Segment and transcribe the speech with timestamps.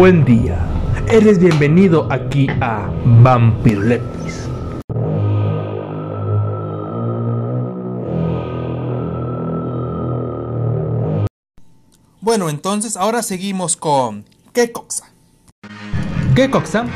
[0.00, 0.58] Buen día.
[1.08, 4.48] Eres bienvenido aquí a Vampirolepis.
[12.22, 14.24] Bueno, entonces ahora seguimos con
[14.54, 15.12] ¿Qué cosa?
[16.34, 16.86] ¿Qué coxa?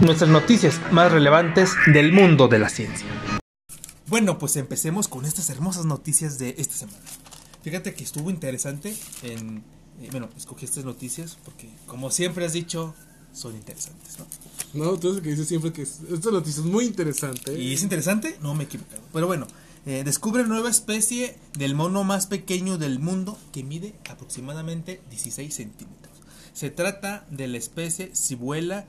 [0.00, 3.06] Nuestras noticias más relevantes del mundo de la ciencia.
[4.06, 6.98] Bueno, pues empecemos con estas hermosas noticias de esta semana.
[7.62, 9.73] Fíjate que estuvo interesante en...
[10.00, 12.94] eh, bueno, escogí estas noticias porque, como siempre has dicho,
[13.32, 14.26] son interesantes, ¿no?
[14.84, 17.58] No, tú el que dices siempre que es- esta noticia es muy interesante.
[17.60, 18.36] ¿Y es interesante?
[18.42, 19.02] No me he equivocado.
[19.12, 19.46] Pero bueno,
[19.86, 26.14] eh, descubre nueva especie del mono más pequeño del mundo que mide aproximadamente 16 centímetros.
[26.52, 28.86] Se trata de la especie Cibuela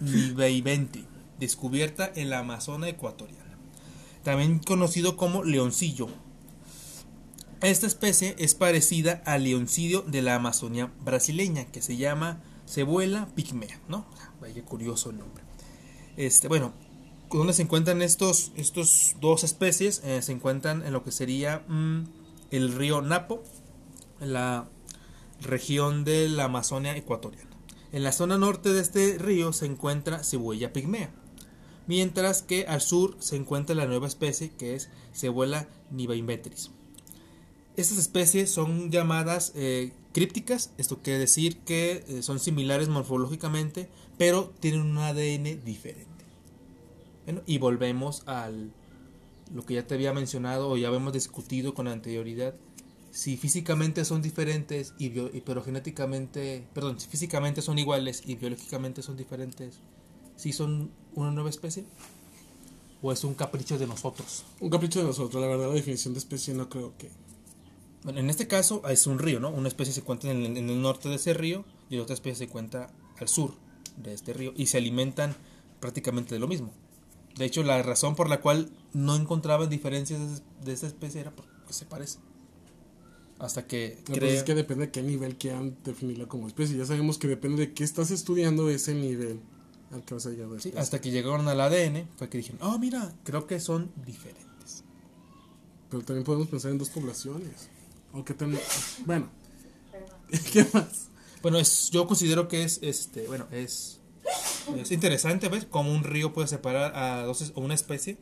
[0.00, 1.04] niveiventi,
[1.38, 3.40] descubierta en la Amazona ecuatoriana.
[4.22, 6.08] También conocido como leoncillo.
[7.64, 13.80] Esta especie es parecida al leoncillo de la Amazonía brasileña, que se llama Cebuela pigmea,
[13.88, 14.04] ¿no?
[14.38, 15.42] Vaya curioso el nombre.
[16.18, 16.74] Este, bueno,
[17.32, 20.02] ¿dónde se encuentran estos, estos dos especies?
[20.04, 22.02] Eh, se encuentran en lo que sería mm,
[22.50, 23.42] el río Napo,
[24.20, 24.68] en la
[25.40, 27.48] región de la Amazonia ecuatoriana.
[27.92, 31.14] En la zona norte de este río se encuentra Cebuella pigmea,
[31.86, 36.70] mientras que al sur se encuentra la nueva especie que es Cebuela nivaimetris.
[37.76, 44.52] Estas especies son llamadas eh, crípticas, esto quiere decir que eh, son similares morfológicamente, pero
[44.60, 46.06] tienen un ADN diferente.
[47.24, 48.70] Bueno, y volvemos al
[49.52, 52.54] lo que ya te había mencionado o ya habíamos discutido con anterioridad.
[53.10, 59.02] Si físicamente son diferentes y, bio- pero genéticamente, perdón, si físicamente son iguales y biológicamente
[59.02, 59.78] son diferentes,
[60.36, 61.84] ¿sí son una nueva especie?
[63.02, 64.44] ¿O es un capricho de nosotros?
[64.60, 67.10] Un capricho de nosotros, la verdad, la definición de especie no creo que.
[68.04, 69.50] Bueno, en este caso es un río, ¿no?
[69.50, 72.36] Una especie se encuentra en el, en el norte de ese río y otra especie
[72.36, 73.54] se encuentra al sur
[73.96, 75.34] de este río y se alimentan
[75.80, 76.70] prácticamente de lo mismo.
[77.36, 81.50] De hecho, la razón por la cual no encontraban diferencias de, esta especie era porque
[81.72, 82.20] se parecen.
[83.38, 86.76] Hasta que La crea- es que depende de qué nivel quieran definirla como especie.
[86.76, 89.40] Ya sabemos que depende de qué estás estudiando ese nivel
[89.90, 92.60] al que vas a llegar de sí, hasta que llegaron al ADN fue que dijeron,
[92.62, 94.84] oh mira, creo que son diferentes.
[95.90, 97.68] Pero también podemos pensar en dos poblaciones.
[98.14, 98.58] O que ten-
[99.06, 99.28] Bueno.
[100.52, 101.08] ¿Qué más?
[101.42, 104.00] Bueno, es, yo considero que es, este, bueno, es,
[104.76, 108.16] es interesante ver cómo un río puede separar a dos a una especie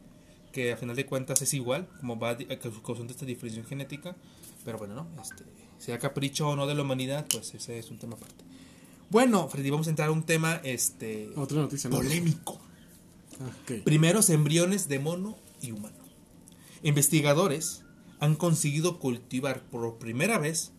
[0.52, 3.66] que a final de cuentas es igual, como va di- a causa de esta diferenciación
[3.66, 4.16] genética,
[4.64, 5.44] pero bueno, no, este,
[5.78, 8.44] sea capricho o no de la humanidad, pues ese es un tema aparte.
[9.08, 11.88] Bueno, Freddy, vamos a entrar a un tema, este, Otra noticia.
[11.90, 11.96] ¿no?
[11.96, 12.60] polémico.
[13.40, 13.82] Ah, ok.
[13.84, 15.96] Primeros embriones de mono y humano.
[16.82, 17.81] Investigadores
[18.22, 20.70] han conseguido cultivar por primera vez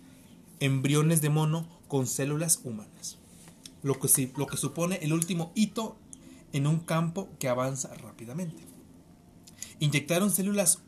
[0.62, 3.18] embriones de mono con células humanas,
[3.84, 4.08] lo que,
[4.56, 5.98] supone el último hito
[6.54, 8.64] en un campo que avanza rápidamente.
[9.82, 10.80] Inyectaron células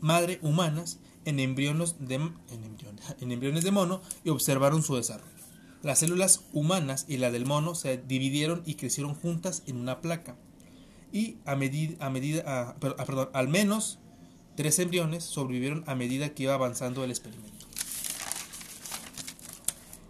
[0.00, 2.30] madre humanas en embriones de,
[3.20, 5.34] embriones, de mono y observaron su desarrollo.
[5.82, 10.34] Las células humanas y la del mono se dividieron y crecieron juntas en una placa
[11.12, 12.74] y a medida, ah,
[13.34, 13.98] al menos
[14.56, 17.66] tres embriones sobrevivieron a medida que iba avanzando el experimento.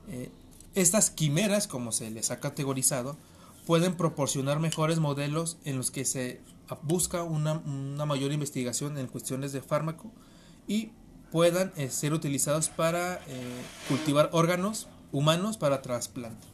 [0.09, 0.31] Eh,
[0.75, 3.17] estas quimeras, como se les ha categorizado,
[3.67, 6.41] pueden proporcionar mejores modelos en los que se
[6.83, 10.11] busca una, una mayor investigación en cuestiones de fármaco
[10.67, 10.91] y
[11.31, 16.47] puedan eh, ser utilizados para eh, cultivar órganos humanos para trasplante.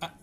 [0.00, 0.14] A-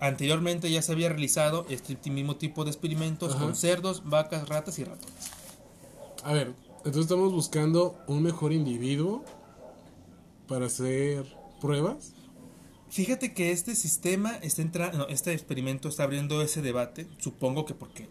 [0.00, 3.44] Anteriormente ya se había realizado este mismo tipo de experimentos Ajá.
[3.44, 5.14] con cerdos, vacas, ratas y ratones.
[6.24, 9.24] A ver, entonces estamos buscando un mejor individuo
[10.48, 11.24] para hacer
[11.60, 12.12] pruebas.
[12.90, 17.74] Fíjate que este sistema está entrando, no, este experimento está abriendo ese debate, supongo que
[17.74, 18.08] porque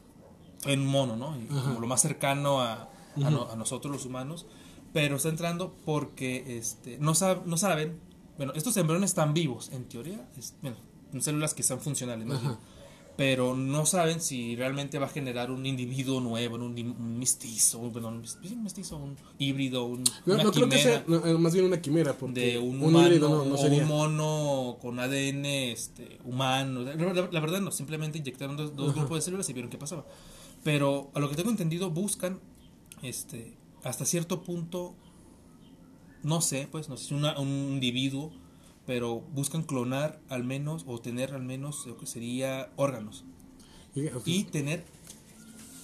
[0.65, 1.37] en mono, ¿no?
[1.39, 2.89] Y como lo más cercano a,
[3.23, 4.45] a no- a nosotros los humanos,
[4.93, 7.99] pero está entrando porque este, no, sab- no saben,
[8.37, 10.77] bueno, estos embriones están vivos, en teoría, es- bueno,
[11.11, 12.57] son células que están funcionales, ¿no?
[13.23, 17.93] Pero no saben si realmente va a generar un individuo nuevo, un, un mestizo, un,
[17.93, 18.21] bueno, un
[18.63, 21.79] mestizo, un híbrido, un, No, una no creo que quimera sea, no, más bien una
[21.79, 23.83] quimera, porque de un, humano híbrido no, no o sería.
[23.83, 26.81] un mono con ADN este, humano.
[26.81, 29.77] La, la- la verdad no, simplemente inyectaron dos, dos grupos de células y vieron qué
[29.77, 30.03] pasaba.
[30.63, 32.39] Pero a lo que tengo entendido buscan
[33.03, 34.95] este hasta cierto punto
[36.23, 38.31] no sé, pues no sé si una- un individuo,
[38.91, 43.23] pero buscan clonar al menos o tener al menos lo que sería órganos
[44.25, 44.83] Y, tener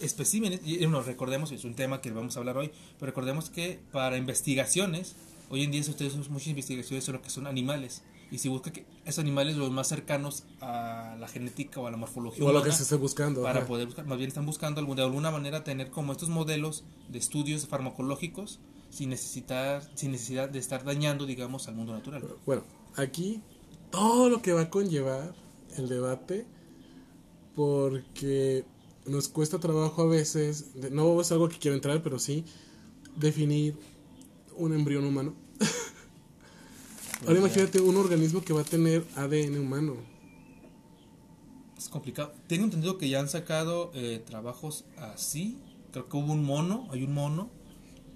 [0.01, 2.69] especímenes, y bueno, recordemos, es un tema que vamos a hablar hoy,
[2.99, 5.15] pero recordemos que para investigaciones,
[5.49, 8.49] hoy en día si ustedes hacen muchas investigaciones sobre lo que son animales, y si
[8.49, 12.49] busca que esos animales los más cercanos a la genética o a la morfología O
[12.49, 13.41] a lo que se esté buscando.
[13.41, 13.67] para ajá.
[13.69, 17.67] poder buscar, más bien están buscando de alguna manera tener como estos modelos de estudios
[17.67, 22.21] farmacológicos sin necesitar sin necesidad de estar dañando digamos al mundo natural.
[22.45, 22.63] Bueno,
[22.97, 23.41] aquí
[23.89, 25.33] todo lo que va a conllevar
[25.77, 26.45] el debate,
[27.55, 28.65] porque
[29.05, 32.43] nos cuesta trabajo a veces, no es algo que quiero entrar, pero sí,
[33.15, 33.75] definir
[34.57, 35.33] un embrión humano.
[37.25, 39.95] Ahora imagínate un organismo que va a tener ADN humano.
[41.77, 42.33] Es complicado.
[42.47, 45.57] Tengo entendido que ya han sacado eh, trabajos así.
[45.91, 47.49] Creo que hubo un mono, hay un mono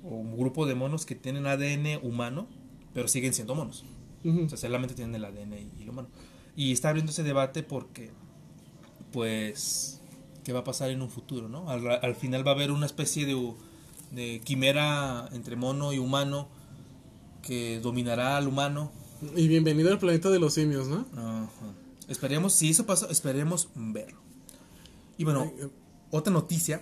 [0.04, 2.48] o un grupo de monos que tienen ADN humano,
[2.94, 3.86] pero siguen siendo monos.
[4.24, 4.46] Ujú.
[4.46, 6.10] O sea, solamente tienen el ADN y lo humano.
[6.56, 8.12] Y está abriendo ese debate porque,
[9.12, 10.02] pues,
[10.44, 11.70] ¿qué va a pasar en un futuro, no?
[11.70, 13.54] Al, al final va a haber una especie de,
[14.12, 16.50] de quimera entre mono y humano
[17.42, 18.92] que dominará al humano.
[19.36, 21.06] Y bienvenido al planeta de los simios, ¿no?
[21.16, 21.50] Ajá.
[22.12, 24.20] Esperemos, si eso pasa, esperemos verlo.
[25.18, 25.70] Y bueno, eh.
[26.10, 26.82] otra noticia,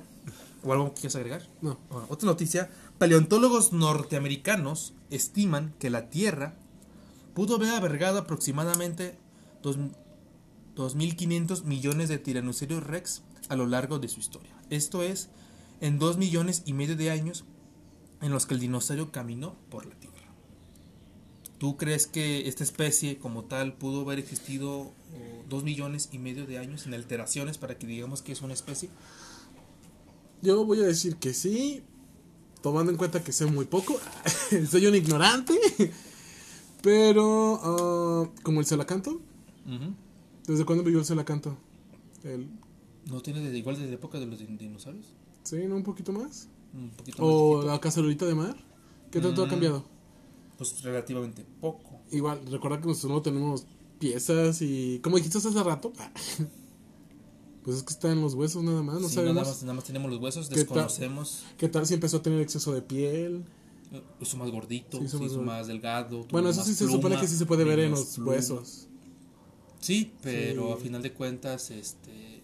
[0.64, 1.48] o algo que quieras agregar.
[1.62, 1.78] No.
[1.90, 6.56] Bueno, otra noticia, paleontólogos norteamericanos estiman que la Tierra
[7.40, 9.18] pudo haber albergado aproximadamente
[9.64, 9.78] dos-
[10.76, 14.52] 2.500 millones de tiranosaurios rex a lo largo de su historia.
[14.70, 15.30] Esto es,
[15.80, 17.46] en 2 millones y medio de años
[18.22, 20.18] en los que el dinosaurio caminó por la Tierra.
[21.60, 24.94] ¿Tú crees que esta especie como tal pudo haber existido oh,
[25.48, 28.90] dos millones y medio de años sin alteraciones para que digamos que es una especie?
[30.42, 31.84] Yo voy a decir que sí,
[32.62, 33.98] tomando en cuenta que sé muy poco.
[34.70, 35.58] Soy un ignorante.
[36.82, 39.12] Pero, ah, como el Celacanto,
[39.66, 39.94] Ujú.
[40.48, 41.58] ¿desde cuándo vivió el Celacanto?
[42.24, 42.48] El,
[43.08, 45.06] ¿No tiene desde, igual desde la época de los din- dinosaurios?
[45.44, 45.58] ¿Sí?
[45.68, 45.76] ¿No?
[45.76, 46.48] ¿Un poquito más?
[46.74, 48.56] Un poquito más ¿O la cacerolita de mar?
[49.12, 49.50] ¿Qué tanto ha Mm.
[49.50, 49.86] cambiado?
[50.58, 52.00] Pues relativamente poco.
[52.12, 53.66] Igual, recuerda que nosotros no tenemos
[54.00, 55.00] piezas y...
[55.04, 55.92] Como dijiste hace rato,
[57.64, 59.36] pues es que está en los huesos nada más, no Sí, sabemos.
[59.36, 60.64] nada, más, nada más tenemos los huesos, ¿Qué tal?
[60.66, 61.44] desconocemos.
[61.58, 63.44] ¿Qué tal si empezó a tener exceso de piel?
[63.92, 65.52] Eh, Hizo más gordito, Sí, hizo se más hizo gordito.
[65.58, 66.26] más delgado.
[66.32, 68.32] Bueno, eso sí se supone que sí se puede ver en los pluma.
[68.32, 68.88] huesos.
[69.80, 70.74] Sí, pero Sí.
[70.74, 72.42] a final de cuentas, este.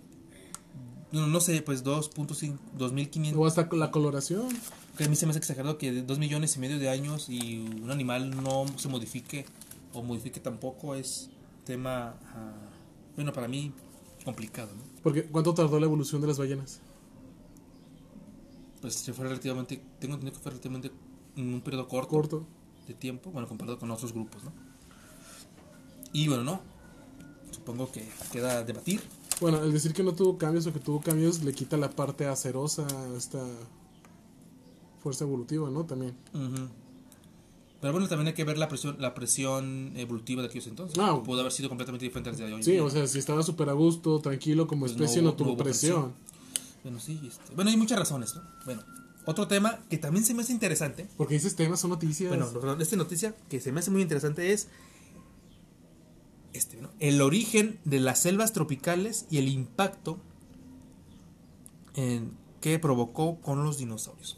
[1.12, 3.40] No, no sé, pues 2.5, 2500.
[3.42, 4.48] O hasta la coloración.
[4.98, 7.28] Que a mí se me hace exagerado que de 2 millones y medio de años
[7.30, 9.46] y un animal no se modifique
[9.94, 11.30] o modifique tampoco es
[11.66, 12.16] tema,
[13.16, 13.74] bueno, para mí
[14.24, 14.82] complicado, ¿no?
[15.04, 16.80] Porque ¿cuánto tardó la evolución de las ballenas?
[18.82, 20.92] Pues se fue relativamente, tengo entendido que fue relativamente
[21.38, 22.46] en un periodo corto, Corto.
[22.88, 24.52] de tiempo, bueno, comparado con otros grupos, ¿no?
[26.14, 26.62] Y bueno, no,
[27.52, 29.02] supongo que queda debatir.
[29.42, 32.26] Bueno, el decir que no tuvo cambios o que tuvo cambios le quita la parte
[32.26, 33.44] acerosa a esta
[35.04, 35.84] fuerza evolutiva, ¿no?
[35.86, 36.16] También.
[36.34, 36.68] Ujú.
[37.82, 40.98] Pero bueno, también hay que ver la presión, la presión evolutiva de aquellos entonces.
[40.98, 41.22] Ah.
[41.24, 42.64] Pudo haber sido completamente diferente al de hoy.
[42.64, 42.84] Sí, día.
[42.84, 45.52] o sea, si estaba súper a gusto, tranquilo como Pues no especie, hubo- no, tuvo
[45.52, 46.14] no presión.
[46.84, 48.42] Bueno, sí, este, bueno, hay muchas razones, ¿no?
[48.64, 48.82] Bueno,
[49.26, 52.30] otro tema que también se me hace interesante, Porque dices temas, son noticias.
[52.30, 54.68] bueno, esta noticia que se me hace muy interesante es
[56.54, 56.90] este, ¿no?
[57.00, 60.20] El origen de las selvas tropicales y el impacto
[61.96, 62.32] en,
[62.62, 64.38] que provocó con los dinosaurios.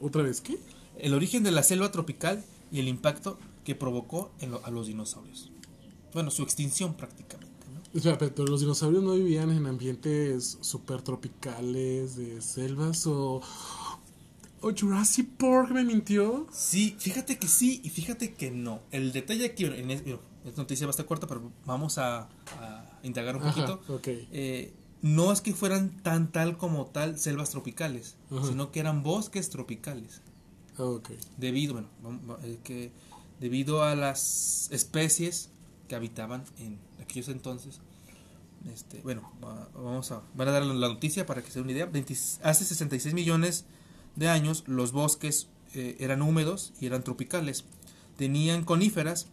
[0.00, 0.58] ¿Otra vez qué?
[0.98, 4.86] El origen de la selva tropical y el impacto que provocó en lo- a los
[4.86, 5.50] dinosaurios.
[6.12, 7.80] Bueno, su extinción prácticamente, ¿no?
[7.98, 13.40] Espera, pero, los dinosaurios no vivían en ambientes súper tropicales de selvas o...
[14.60, 16.46] ¿O Jurassic Park me mintió?
[16.52, 18.80] Sí, fíjate que sí y fíjate que no.
[18.90, 20.02] El detalle aquí, bueno, en es-
[20.44, 22.28] esta noticia va a estar corta, pero vamos a,
[22.60, 23.94] a indagar un Ajá, poquito.
[23.94, 24.08] ok.
[24.32, 24.72] Eh,
[25.02, 28.46] no es que fueran tan tal como tal selvas tropicales, Ajá.
[28.46, 30.22] sino que eran bosques tropicales.
[30.76, 31.10] Ah, Ok.
[31.36, 31.88] Debido, bueno,
[32.42, 32.90] eh, que
[33.40, 35.50] debido a las especies
[35.86, 37.80] que habitaban en aquellos entonces.
[38.72, 41.72] Este, bueno, va- vamos a, van a dar la noticia para que se den una
[41.72, 41.86] idea.
[41.86, 42.12] 20
[42.42, 43.64] hace 66 millones
[44.18, 47.64] de años los bosques eh, eran húmedos y eran tropicales.
[48.16, 49.28] Tenían coníferas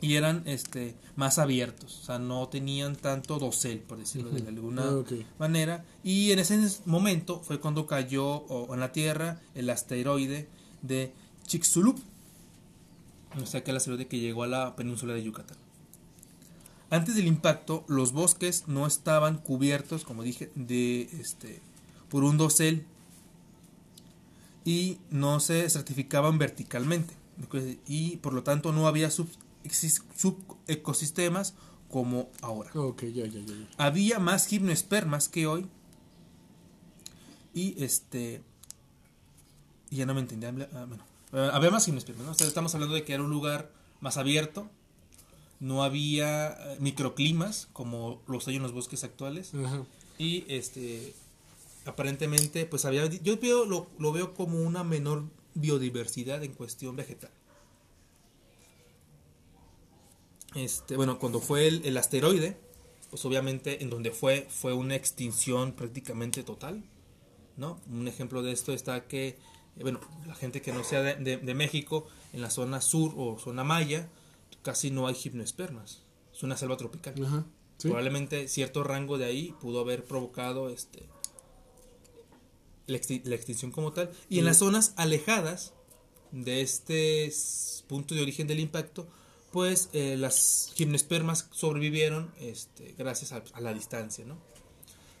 [0.00, 4.82] y eran este más abiertos, o sea, no tenían tanto dosel, por decirlo de alguna
[4.84, 5.02] Ah,
[5.38, 5.84] manera.
[6.02, 10.48] Y en ese momento fue cuando cayó o, en la Tierra el asteroide
[10.80, 11.12] de
[11.46, 12.00] Chicxulub,
[13.40, 15.58] o sea, que el asteroide que llegó a la península de Yucatán.
[16.90, 21.60] Antes del impacto, los bosques no estaban cubiertos, como dije, de este
[22.08, 22.86] por un dosel
[24.64, 27.14] y no se estratificaban verticalmente
[27.86, 29.28] y por lo tanto no había sub,
[30.16, 31.54] subecosistemas
[31.90, 32.70] como ahora.
[32.74, 33.54] Ok, ya, ya, ya.
[33.76, 35.66] Había más gimnospermas que hoy.
[37.54, 38.42] Y este.
[39.90, 40.48] ya no me entendía.
[40.72, 42.32] ah, bueno, eh, había más gimnospermas, ¿no?
[42.32, 44.70] O sea, estamos hablando de que era un lugar más abierto.
[45.60, 49.52] no había eh, microclimas como los hay en los bosques actuales
[50.18, 51.14] y este
[51.84, 55.24] aparentemente pues había yo veo lo, lo veo como una menor
[55.54, 57.30] biodiversidad en cuestión vegetal
[60.54, 62.56] este bueno cuando fue el, el asteroide
[63.10, 66.84] pues obviamente en donde fue fue una extinción prácticamente total
[67.56, 69.36] no un ejemplo de esto está que eh,
[69.80, 73.38] bueno la gente que no sea de, de- de México en la zona sur o
[73.38, 74.08] zona maya
[74.62, 76.02] casi no hay gimnospermas
[76.34, 77.44] es una selva tropical Ajá.
[77.78, 77.88] Sí.
[77.88, 81.08] Probablemente cierto rango de ahí pudo haber provocado este
[82.86, 84.10] la, exti- la extinción como tal.
[84.28, 85.72] Y en las zonas alejadas
[86.30, 87.32] de este
[87.88, 89.06] punto de origen del impacto,
[89.50, 94.38] pues eh, las gimnospermas sobrevivieron este, gracias a, a la distancia, ¿no?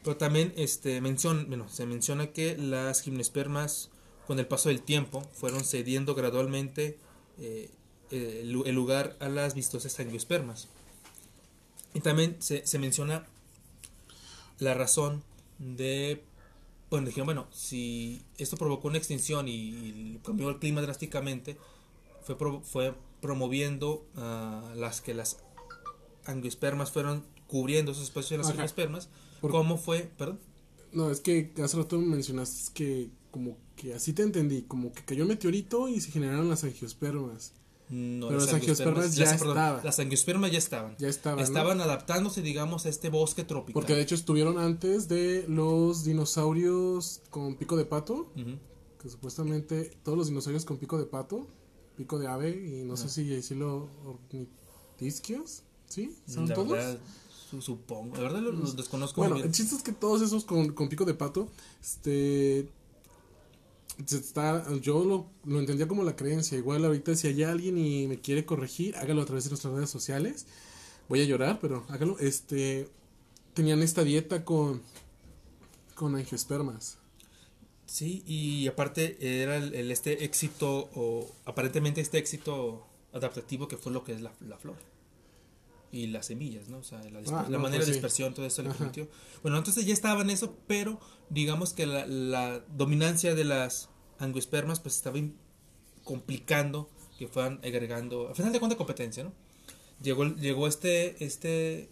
[0.02, 3.90] Pero también este, mencion- bueno, se menciona que las gimnospermas
[4.26, 6.98] con el paso del tiempo fueron cediendo gradualmente
[7.38, 7.70] eh,
[8.10, 10.68] eh, el, lu- el lugar a las vistosas angiospermas.
[11.94, 13.26] Y también se, se menciona
[14.58, 15.22] la razón
[15.58, 16.24] de,
[16.92, 21.56] bueno, dijeron, bueno, si esto provocó una extinción y, y cambió el clima drásticamente,
[22.22, 25.38] fue, pro- fue promoviendo ah, las que las
[26.24, 28.54] angiospermas fueron cubriendo esos espacios de las Ajá.
[28.54, 29.08] angiospermas,
[29.40, 30.10] ¿cómo fue?
[30.16, 30.38] Perdón.
[30.92, 35.22] No, es que hace rato mencionaste que como que así te entendí, como que cayó
[35.22, 37.52] un meteorito y se generaron las angiospermas.
[37.94, 39.84] No, Pero las angiospermas ya estaban.
[39.84, 40.96] Las angiospermas ya estaban.
[40.98, 41.44] Ya estaban, ¿no?
[41.44, 43.74] Estaban adaptándose, digamos, a este bosque tropical.
[43.74, 48.32] Porque de hecho estuvieron antes de los dinosaurios con pico de pato,
[48.98, 51.46] que supuestamente todos los dinosaurios con pico de pato,
[51.94, 56.16] pico de ave y no sé si decirlo ornitisquios, ¿sí?
[56.26, 56.70] ¿Son La todos?
[56.70, 56.98] verdad,
[57.60, 58.16] supongo.
[58.16, 61.04] La verdad lo, lo desconozco Bueno, el chiste es que todos esos con, con pico
[61.04, 61.48] de pato,
[61.82, 62.70] este,
[63.98, 66.58] está, yo lo, lo entendía como la creencia.
[66.58, 69.90] Igual ahorita si hay alguien y me quiere corregir, hágalo a través de nuestras redes
[69.90, 70.46] sociales.
[71.08, 72.18] Voy a llorar, pero hágalo.
[72.18, 72.88] Este,
[73.54, 74.82] tenían esta dieta con,
[75.94, 76.98] con angiospermas.
[77.86, 83.92] Sí, y aparte era el, el este éxito, o aparentemente este éxito adaptativo que fue
[83.92, 84.76] lo que es la, la flor.
[85.92, 86.78] Y las semillas, ¿no?
[86.78, 87.92] O sea, la, Ah, la no, manera pues de sí.
[87.92, 89.08] dispersión, todo esto le permitió.
[89.42, 94.80] Bueno, entonces ya estaba en eso, pero digamos que la, la dominancia de las angiospermas
[94.80, 95.18] pues estaba
[96.04, 99.32] complicando que fueran agregando, a final de cuentas competencia, ¿no?
[100.02, 101.90] Llegó, llegó este, este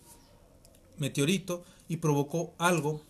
[0.97, 3.03] meteorito y provocó algo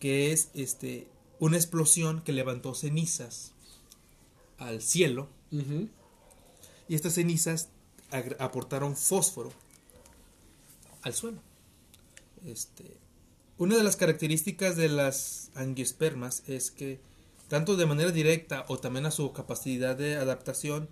[0.00, 1.06] que es este
[1.38, 3.52] una explosión que levantó cenizas
[4.58, 5.28] al cielo
[6.88, 7.68] y estas cenizas
[8.38, 9.52] aportaron fósforo
[11.04, 11.40] al suelo.
[12.44, 12.96] Este,
[13.56, 16.98] una de las características de las angiospermas es que
[17.48, 20.88] tanto de manera directa o también a su capacidad de adaptación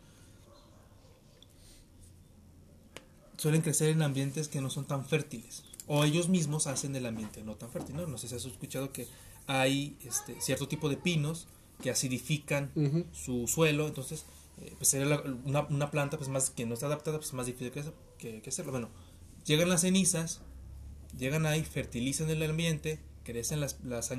[3.36, 7.42] suelen crecer en ambientes que no son tan fértiles o ellos mismos hacen el ambiente
[7.42, 7.96] no tan fértil.
[7.96, 9.08] No, no sé si has escuchado que
[9.46, 11.48] hay este, cierto tipo de pinos
[11.82, 12.70] que acidifican
[13.12, 14.24] su suelo, entonces
[14.60, 17.46] eh, pues sería la- una, una planta pues más que no está adaptada pues más
[17.46, 17.82] difícil que,
[18.18, 18.70] que, que hacerlo.
[18.70, 18.88] Bueno,
[19.44, 20.40] llegan las cenizas,
[21.18, 24.10] llegan ahí, fertilizan el ambiente, crecen las las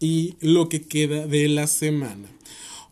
[0.00, 2.28] y lo que queda de la semana.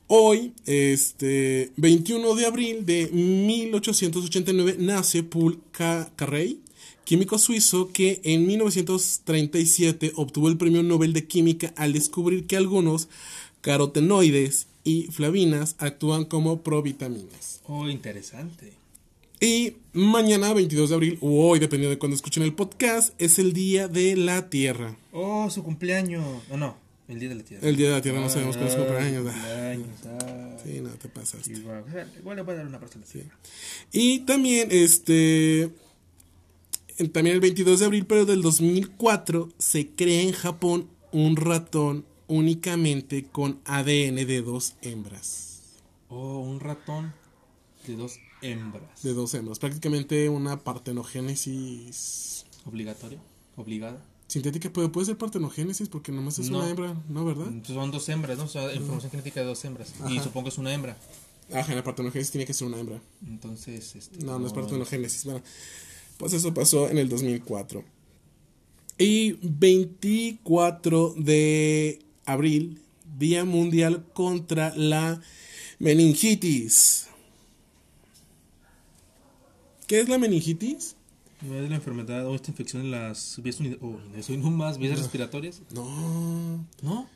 [0.06, 6.60] Hoy, este 21 de abril de 1889, nace Paul Ca- Carrey,
[7.04, 13.08] químico suizo que en 1937 obtuvo el premio Nobel de Química al descubrir que algunos
[13.60, 17.60] carotenoides y flavinas actúan como provitaminas.
[17.66, 18.72] Oh, interesante.
[19.40, 23.52] Y mañana, 22 de abril, o hoy, dependiendo de cuando escuchen el podcast, es el
[23.52, 24.96] Día de la Tierra.
[25.12, 26.24] Oh, su cumpleaños.
[26.48, 26.84] No, no.
[27.06, 27.68] El día de la tierra.
[27.68, 29.26] El Día de la Tierra no sabemos cuándo es su cumpleaños.
[29.28, 30.56] Ah, Cumpleaños, ah.
[30.64, 31.52] Sí, no te pasaste.
[31.52, 31.84] Igual,
[32.18, 33.04] igual le voy a dar una persona.
[33.06, 33.22] Sí.
[33.92, 35.70] Y también, este.
[37.12, 43.24] También el 22 de abril, pero del 2004, se crea en Japón un ratón únicamente
[43.30, 45.60] con ADN de dos hembras.
[46.08, 47.12] Oh, un ratón
[47.86, 49.02] de dos hembras.
[49.02, 49.58] De dos hembras.
[49.58, 53.18] Prácticamente una partenogénesis Obligatorio.
[53.56, 54.02] Obligada.
[54.28, 54.70] sintética.
[54.72, 56.58] Pero puede ser partenogénesis porque nomás es No.
[56.58, 57.24] una hembra, ¿no?
[57.24, 57.46] ¿Verdad?
[57.48, 58.44] Entonces son dos hembras, ¿no?
[58.44, 59.92] O sea, información genética de dos hembras.
[60.08, 60.96] Y supongo que es una hembra.
[61.52, 63.00] Ajá, en la partenogénesis tiene que ser una hembra.
[63.26, 64.24] Entonces, este.
[64.24, 65.24] No, no es partenogénesis.
[65.24, 65.42] Bueno,
[66.16, 67.84] pues eso pasó en el 2004.
[68.98, 72.80] Y 24 de abril,
[73.18, 75.20] Día Mundial contra la
[75.78, 77.08] Meningitis.
[79.86, 80.96] ¿Qué es la meningitis?
[81.42, 85.60] ¿No es la enfermedad o esta infección en las vías, no más, vías respiratorias?
[85.72, 87.08] No, ¿No?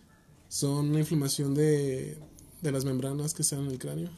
[0.48, 2.18] son una inflamación de,
[2.60, 4.10] de las membranas que están en el cráneo.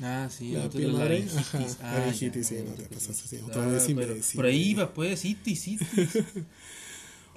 [0.00, 1.36] Ah, sí, La la laringitis.
[1.36, 4.14] ajá, Ah, laringitis, sí, no te ya, pasaste así, otra Ah, vez pero.
[4.36, 5.88] Por ahí iba, pues, itis, itis.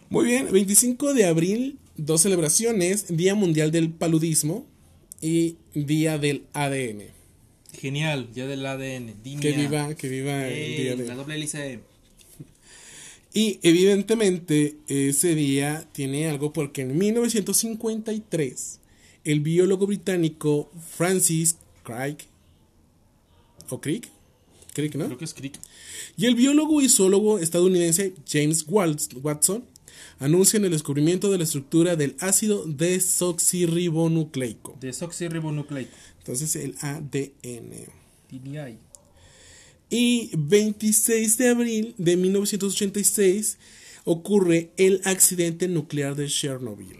[0.09, 4.67] Muy bien, 25 de abril, dos celebraciones, Día Mundial del Paludismo
[5.21, 7.05] y Día del ADN.
[7.81, 9.23] Genial, ya del ADN.
[9.23, 9.39] Dinia.
[9.39, 11.15] Que viva, que viva el día La de...
[11.15, 11.79] doble hélice.
[13.33, 18.79] Y evidentemente ese día tiene algo porque en 1953
[19.23, 22.25] el biólogo británico Francis Crick,
[23.69, 24.09] o Crick,
[24.73, 25.05] Crick, ¿no?
[25.05, 25.57] Creo que es Crick.
[26.17, 29.63] Y el biólogo y zoólogo estadounidense James Watson
[30.19, 34.75] anuncian el descubrimiento de la estructura del ácido desoxirribonucleico.
[34.79, 35.91] Desoxirribonucleico.
[36.21, 37.87] Entonces el ADN.
[38.29, 38.77] DNI.
[39.89, 43.57] Y 26 de abril de 1986
[44.05, 46.97] ocurre el accidente nuclear de Chernobyl.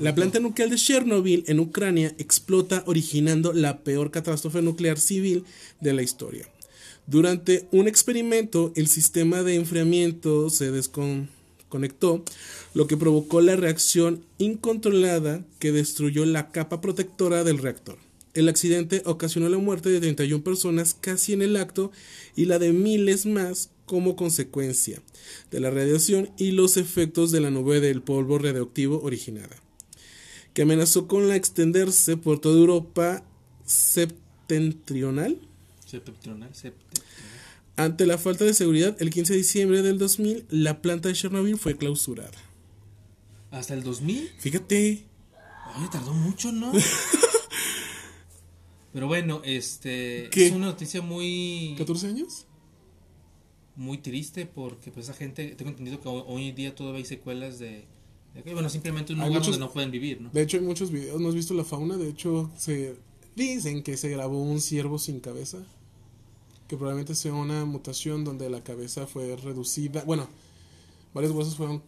[0.00, 5.44] La planta nuclear de Chernobyl en Ucrania explota originando la peor catástrofe nuclear civil
[5.80, 6.48] de la historia.
[7.06, 12.24] Durante un experimento, el sistema de enfriamiento se desconectó,
[12.72, 17.98] lo que provocó la reacción incontrolada que destruyó la capa protectora del reactor.
[18.38, 21.90] El accidente ocasionó la muerte de 31 personas casi en el acto
[22.36, 25.02] y la de miles más como consecuencia
[25.50, 29.56] de la radiación y los efectos de la nube del polvo radioactivo originada,
[30.54, 33.24] que amenazó con la extenderse por toda Europa
[33.66, 35.40] septentrional.
[35.84, 37.10] Septentrional, septentrional.
[37.74, 41.58] Ante la falta de seguridad, el 15 de diciembre del 2000, la planta de Chernobyl
[41.58, 42.38] fue clausurada.
[43.50, 44.30] Hasta el 2000.
[44.38, 45.08] Fíjate,
[45.74, 46.72] Ay, tardó mucho, ¿no?
[48.92, 50.46] Pero bueno, este ¿Qué?
[50.46, 52.46] es una noticia muy ¿14 años?
[53.76, 57.04] muy triste porque pues esa gente, tengo entendido que ho- hoy en día todavía hay
[57.04, 57.84] secuelas de,
[58.52, 60.30] bueno, simplemente un Hay lugar muchos- donde no pueden vivir, ¿no?
[60.30, 61.96] De hecho, hay muchos videos, ¿no has visto la fauna?
[61.96, 62.96] De hecho, se
[63.36, 65.58] dicen que se grabó un ciervo sin cabeza.
[66.66, 70.02] Que probablemente sea una mutación donde la cabeza fue reducida.
[70.04, 70.28] Bueno,
[71.14, 71.82] varios huesos fueron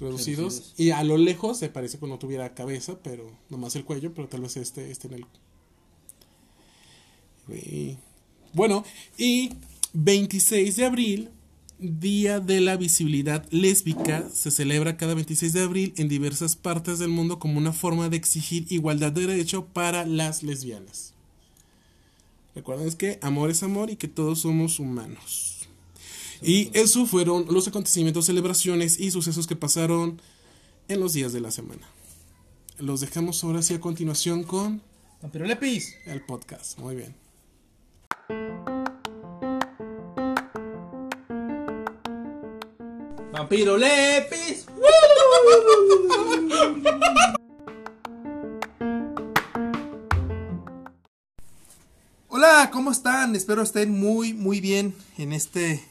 [0.00, 0.54] reducidos.
[0.54, 0.74] Reducidos.
[0.78, 4.26] Y a lo lejos se parece que no tuviera cabeza, pero nomás el cuello, pero
[4.28, 5.26] tal vez este, este en el.
[8.52, 8.84] Bueno,
[9.18, 9.50] y
[9.92, 11.30] 26 de abril,
[11.78, 17.10] Día de la Visibilidad Lésbica, se celebra cada 26 de abril en diversas partes del
[17.10, 21.12] mundo como una forma de exigir igualdad de derecho para las lesbianas.
[22.54, 25.68] Recuerden que amor es amor y que todos somos humanos.
[26.40, 30.20] Y eso fueron los acontecimientos, celebraciones y sucesos que pasaron
[30.88, 31.86] en los días de la semana.
[32.78, 34.80] Los dejamos ahora sí a continuación con
[35.32, 35.94] Lepis.
[36.06, 36.78] el podcast.
[36.78, 37.25] Muy bien.
[43.36, 44.64] Vampiro Lepis.
[52.28, 53.36] Hola, ¿cómo están?
[53.36, 55.84] Espero estén muy, muy bien en este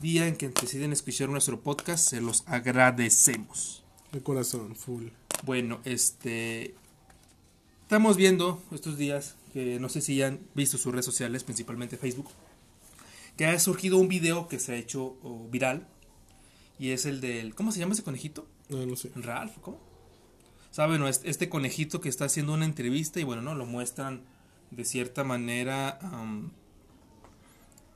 [0.00, 3.84] día en que deciden escuchar nuestro podcast, se los agradecemos.
[4.10, 5.10] De corazón, full.
[5.44, 6.74] Bueno, este.
[7.82, 11.98] Estamos viendo estos días, que no sé si ya han visto sus redes sociales, principalmente
[11.98, 12.30] Facebook,
[13.36, 15.86] que ha surgido un video que se ha hecho oh, viral.
[16.80, 17.54] Y es el del.
[17.54, 18.48] ¿Cómo se llama ese conejito?
[18.70, 19.12] No, no sé.
[19.14, 19.78] Ralph, ¿cómo?
[20.72, 24.22] Saben, es- este conejito que está haciendo una entrevista y bueno, no lo muestran
[24.70, 25.98] de cierta manera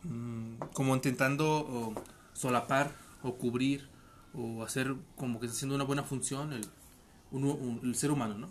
[0.02, 1.94] mm, como intentando o,
[2.34, 2.92] solapar
[3.22, 3.88] o cubrir
[4.34, 6.66] o hacer como que está haciendo una buena función el,
[7.30, 8.48] uno- un- el ser humano, ¿no?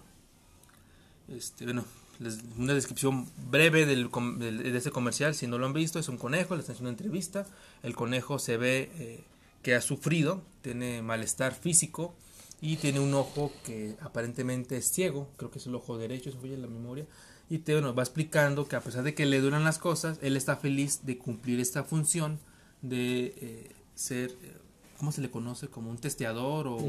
[1.27, 1.83] Este, bueno,
[2.19, 6.07] les- una descripción breve del, del- de este comercial, si no lo han visto, es
[6.09, 7.45] un conejo, le están haciendo una entrevista,
[7.83, 9.23] el conejo se ve eh,
[9.63, 12.13] que ha sufrido, tiene malestar físico
[12.61, 16.37] y tiene un ojo que aparentemente es ciego, creo que es el ojo derecho, si
[16.37, 17.05] me falla la memoria,
[17.49, 20.37] y te bueno, va explicando que a pesar de que le duran las cosas, él
[20.37, 22.39] está feliz de cumplir esta función
[22.81, 24.57] de eh, ser, eh,
[24.97, 25.67] ¿cómo se le conoce?
[25.67, 26.79] Como un testeador o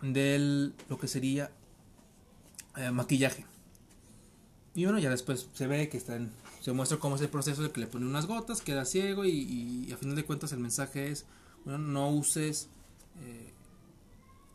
[0.00, 1.50] del lo que sería
[2.76, 3.46] eh, maquillaje.
[4.74, 6.30] Y bueno, ya después se ve que están,
[6.62, 9.90] se muestra cómo es el proceso de que le ponen unas gotas, queda ciego y,
[9.92, 11.26] a final de cuentas el mensaje es,
[11.64, 12.68] bueno, no uses
[13.20, 13.52] eh,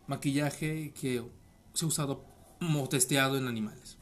[0.07, 1.21] maquillaje que
[1.73, 2.23] se ha usado
[2.61, 3.97] o testeado en animales.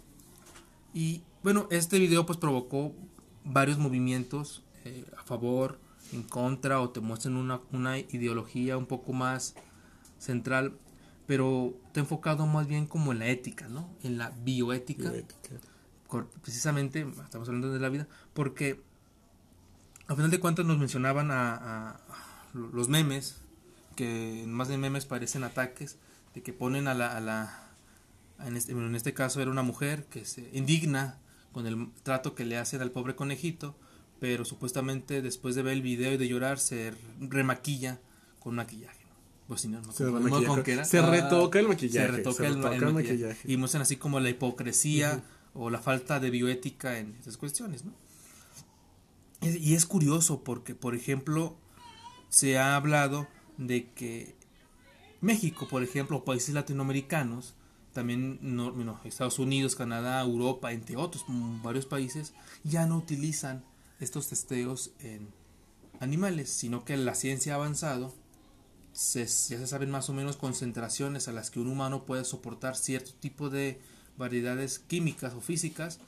[0.93, 2.93] Y bueno, este video pues provocó
[3.43, 5.79] varios movimientos eh, a favor,
[6.13, 9.55] en contra o te muestran una, una ideología un poco más
[10.19, 10.77] central,
[11.25, 13.89] pero te ha enfocado más bien como en la ética, ¿no?
[14.03, 15.55] En la bioética Bioética.
[16.41, 18.81] Precisamente, estamos hablando de la vida, porque
[20.07, 21.99] a final de cuentas nos mencionaban a, a
[22.53, 23.37] los memes,
[23.95, 25.97] que más de memes parecen ataques,
[26.33, 27.61] de que ponen a la, a la
[28.45, 31.17] en, este, en este caso era una mujer que se indigna
[31.53, 33.75] con el trato que le hacen al pobre conejito,
[34.19, 37.99] pero supuestamente después de ver el video y de llorar se remaquilla
[38.39, 38.99] con maquillaje.
[39.05, 39.15] ¿no?
[39.47, 42.55] Pues si no, no Se remaquilla con con- retoca el maquillaje, Se retoca se el,
[42.55, 43.23] retoca el el maquillaje.
[43.23, 43.51] maquillaje.
[43.53, 45.23] Y muestran así como la hipocresía
[45.55, 47.93] o la falta de bioética en estas cuestiones, ¿no?
[49.41, 51.57] Y es curioso porque, por ejemplo,
[52.29, 54.35] se ha hablado de que
[55.21, 57.55] México, por ejemplo, países latinoamericanos,
[57.93, 58.39] también
[59.05, 61.23] Estados Unidos, Canadá, Europa, entre otros,
[61.63, 63.63] varios países, ya no utilizan
[63.99, 65.29] estos testeos en
[65.99, 68.13] animales, sino que la ciencia ha avanzado,
[68.91, 72.75] se, ya se saben más o menos concentraciones a las que un humano puede soportar
[72.75, 73.79] cierto tipo de
[74.17, 75.99] variedades químicas o físicas,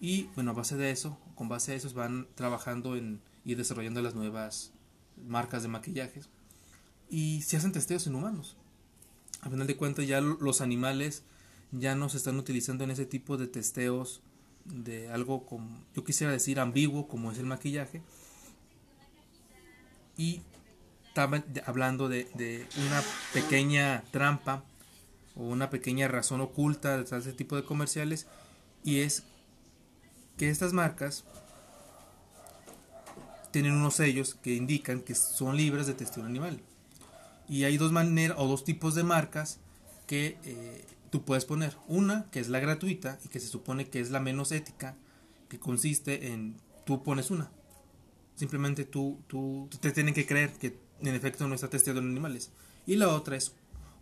[0.00, 4.00] y bueno, a base de eso, con base a eso van trabajando en y desarrollando
[4.02, 4.72] las nuevas
[5.28, 6.28] marcas de maquillajes
[7.10, 8.56] y se hacen testeos en humanos.
[9.42, 11.22] A final de cuentas ya lo- los animales
[11.70, 14.22] ya no se están utilizando en ese tipo de testeos
[14.64, 18.00] de algo como yo quisiera decir ambiguo como es el maquillaje
[20.16, 20.40] y
[21.08, 24.64] estaba de- hablando de una pequeña trampa
[25.36, 28.26] o una pequeña razón oculta de ese tipo de comerciales
[28.84, 29.24] y es
[30.36, 31.24] que estas marcas
[33.50, 36.60] tienen unos sellos que indican que son libres de testeo animal.
[37.48, 39.60] Y hay dos maneras o dos tipos de marcas
[40.06, 41.76] que eh, tú puedes poner.
[41.86, 44.96] Una que es la gratuita y que se supone que es la menos ética,
[45.48, 47.50] que consiste en tú pones una.
[48.34, 52.50] Simplemente tú, tú te tienen que creer que en efecto no está testeado en animales.
[52.86, 53.52] Y la otra es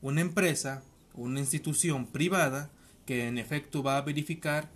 [0.01, 0.83] una empresa,
[1.15, 2.71] una institución privada
[3.07, 4.71] que en efecto va a verificar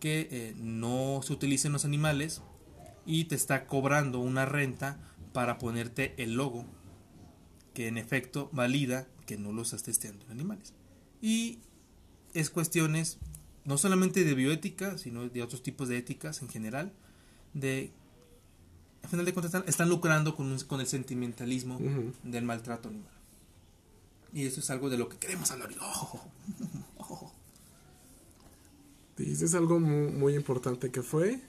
[0.00, 2.42] que eh, no se utilicen los animales
[3.06, 4.98] y te está cobrando una renta
[5.32, 6.64] para ponerte el logo
[7.74, 10.74] que en efecto valida que no lo estás testeando en animales.
[11.22, 11.58] Y
[12.34, 13.18] es cuestiones
[13.64, 16.92] no solamente de bioética, sino de otros tipos de éticas en general,
[17.54, 17.92] de
[19.02, 21.78] al final de cuentas están, lucrando con, un- con el sentimentalismo
[22.22, 23.12] del maltrato animal.
[24.32, 25.70] Y eso es algo de lo que queremos hablar.
[25.80, 27.32] Oh,
[29.16, 31.40] Dices algo muy, muy importante que fue.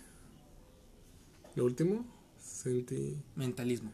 [1.56, 2.06] Lo último.
[2.40, 3.18] Sentí.
[3.36, 3.92] mentalismo.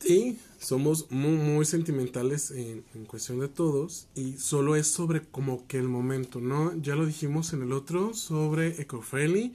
[0.00, 5.66] Sí, somos muy, muy sentimentales en, en cuestión de todos y solo es sobre como
[5.66, 6.76] que el momento, ¿no?
[6.76, 9.54] Ya lo dijimos en el otro sobre eco-friendly,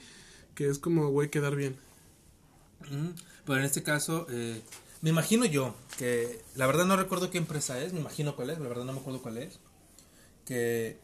[0.56, 1.76] que es como, güey, quedar bien.
[2.90, 3.10] Mm,
[3.46, 4.62] Pero en este caso, eh,
[5.02, 8.60] me imagino yo que la verdad no recuerdo qué empresa es, me imagino cuál es,
[8.60, 9.60] la verdad no me acuerdo cuál es.
[10.46, 11.00] Que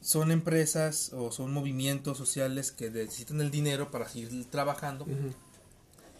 [0.00, 5.04] son empresas o son movimientos sociales que necesitan el dinero para seguir trabajando.
[5.04, 5.32] Ujú.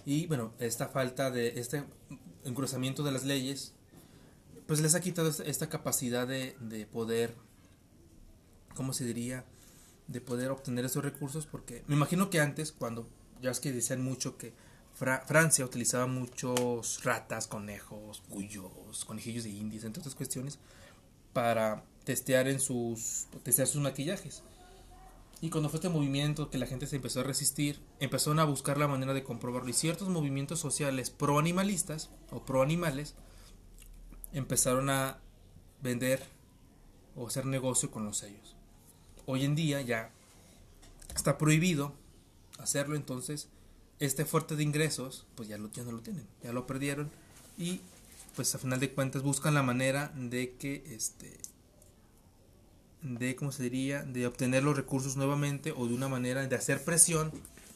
[0.05, 1.85] Y bueno, esta falta de este
[2.45, 3.73] engrosamiento de las leyes,
[4.67, 7.35] pues les ha quitado esta, esta capacidad de, de poder,
[8.75, 9.45] ¿cómo se diría?
[10.07, 13.09] De poder obtener esos recursos, porque me imagino que antes, cuando
[13.43, 14.53] ya es que decían mucho que
[14.99, 20.59] Fra- Francia utilizaba muchos ratas, conejos, cuyos, conejillos de indias, entre otras cuestiones,
[21.33, 24.43] para testear en sus testear sus maquillajes.
[25.41, 28.77] Y cuando fue este movimiento que la gente se empezó a resistir, empezaron a buscar
[28.77, 29.69] la manera de comprobarlo.
[29.69, 33.15] Y ciertos movimientos sociales pro animalistas o pro animales
[34.33, 35.19] empezaron a
[35.81, 36.25] vender
[37.15, 38.57] o hacer negocio con los sellos.
[39.27, 40.11] Hoy en día ya
[41.15, 41.93] está prohibido
[42.59, 43.49] hacerlo, entonces
[44.01, 47.11] este fuerte de ingresos, pues ya, lo, ya no lo tienen, ya lo perdieron.
[47.57, 47.81] Y
[48.37, 51.37] pues a final de cuentas buscan la manera de que este
[53.03, 56.85] de cómo se diría de obtener los recursos nuevamente o de una manera de hacer
[56.85, 57.31] presión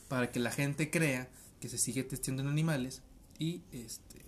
[0.09, 1.29] para que la gente crea
[1.61, 3.03] que se sigue testeando en animales
[3.39, 4.23] y este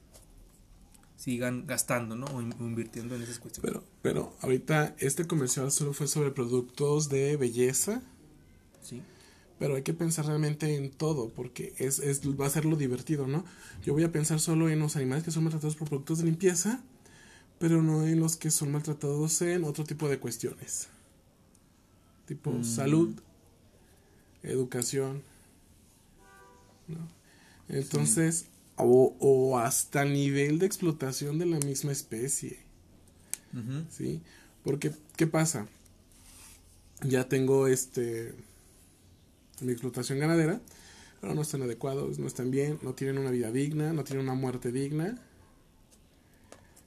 [1.16, 2.26] sigan gastando ¿no?
[2.26, 3.72] o in- o invirtiendo en esas cuestiones.
[3.72, 8.02] Pero, pero ahorita este comercial solo fue sobre productos de belleza,
[8.82, 9.02] sí
[9.58, 13.26] pero hay que pensar realmente en todo, porque es, es, va a ser lo divertido,
[13.26, 13.44] ¿no?
[13.84, 16.82] Yo voy a pensar solo en los animales que son maltratados por productos de limpieza,
[17.58, 20.88] pero no en los que son maltratados en otro tipo de cuestiones.
[22.26, 22.64] Tipo Mm.
[22.64, 23.14] salud,
[24.42, 25.22] educación,
[26.88, 27.08] ¿no?
[27.68, 32.58] Entonces, o, o hasta nivel de explotación de la misma especie.
[33.88, 34.20] ¿sí?
[34.64, 35.68] Porque, ¿qué pasa?
[37.02, 38.34] Ya tengo este
[39.60, 40.60] mi explotación ganadera,
[41.20, 44.34] pero no están adecuados, no están bien, no tienen una vida digna, no tienen una
[44.34, 45.18] muerte digna.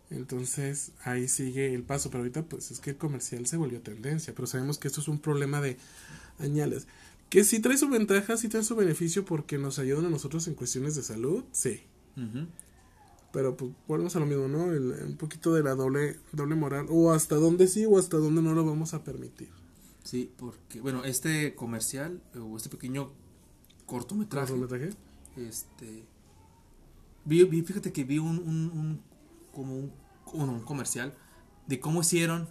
[0.10, 4.34] Entonces ahí sigue el paso, pero ahorita pues es que el comercial se volvió tendencia,
[4.34, 5.78] pero sabemos que esto es un problema de
[6.40, 6.88] añales.
[7.30, 10.56] Que sí trae su ventaja, sí trae su beneficio porque nos ayudan a nosotros en
[10.56, 11.82] cuestiones de salud, sí.
[13.34, 14.72] Pero pues volvemos a lo mismo, ¿no?
[14.72, 16.86] El- un poquito de la doble, doble moral.
[16.90, 19.50] O hasta dónde sí o hasta dónde no lo vamos a permitir.
[20.08, 23.12] Sí, porque, bueno, este comercial o este pequeño
[23.86, 24.89] cortometraje, ¿Cortometraje?
[25.36, 26.06] este,
[27.26, 29.02] vi, vi- fíjate que vi un, un, un-
[29.54, 29.91] como un,
[30.34, 31.13] un comercial
[31.67, 32.48] de cómo hicieron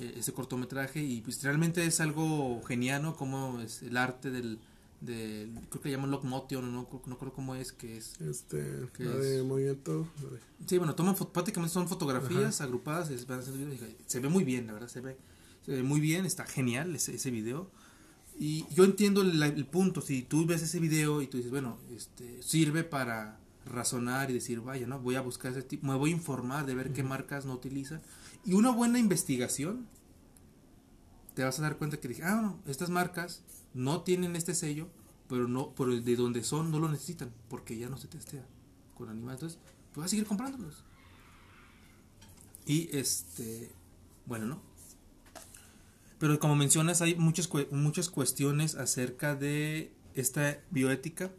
[0.00, 4.58] eh, ese cortometraje y pues realmente es algo genial, Como es el arte del,
[5.00, 9.04] del creo que llaman locomotion, no, no, no creo cómo es, que es Este, ¿Qué
[9.04, 9.20] la es?
[9.22, 10.08] de movimiento.
[10.66, 13.18] Sí, bueno, toman prácticamente son fotografías agrupadas, y
[14.06, 15.16] se ve muy bien, la verdad, se ve,
[15.66, 17.70] ve muy bien, está genial ese, ese video.
[18.38, 21.78] Y yo entiendo el, el punto, si tú ves ese video y tú dices, bueno,
[21.94, 24.98] este sirve para razonar y decir, vaya, ¿no?
[24.98, 28.00] Voy a buscar ese tipo, me voy a informar de ver qué marcas no utilizan.
[28.44, 29.86] Y una buena investigación,
[31.34, 33.42] te vas a dar cuenta que dije, ah, no, estas marcas
[33.74, 34.88] no tienen este sello,
[35.28, 38.44] pero no, por el de donde son no lo necesitan, porque ya no se testea
[38.94, 39.40] con animales.
[39.42, 39.58] Entonces,
[39.92, 40.84] pues vas a seguir comprándolos.
[42.66, 43.70] Y este,
[44.26, 44.69] bueno, ¿no?
[46.20, 51.32] Pero como mencionas, hay muchas, muchas cuestiones acerca de esta bioética.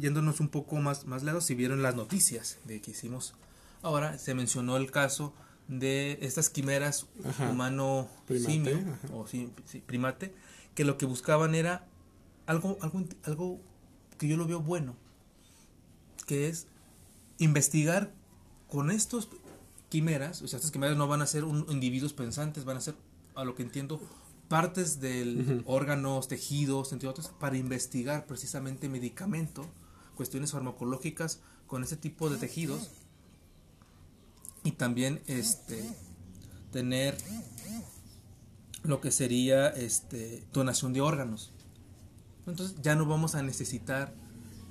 [0.00, 3.34] Yéndonos un poco más, más lejos, si vieron las noticias de que hicimos
[3.82, 5.32] ahora, se mencionó el caso
[5.68, 7.48] de estas quimeras Ajá.
[7.50, 9.14] humano Primate, simio ajá.
[9.14, 10.34] o sí, sí, primate,
[10.74, 11.86] que lo que buscaban era
[12.46, 13.60] algo, algo, algo
[14.18, 14.96] que yo lo veo bueno,
[16.26, 16.66] que es
[17.38, 18.12] investigar
[18.68, 19.28] con estos
[19.90, 22.96] quimeras, o sea, estas quimeras no van a ser un- individuos pensantes, van a ser,
[23.38, 24.00] a lo que entiendo,
[24.48, 29.64] partes del órganos, tejidos, entre otros, para investigar precisamente medicamento,
[30.16, 32.90] cuestiones farmacológicas con este tipo de tejidos.
[34.64, 35.88] Y también este
[36.72, 37.16] tener
[38.82, 41.52] lo que sería este donación de órganos.
[42.46, 44.14] Entonces ya no vamos a necesitar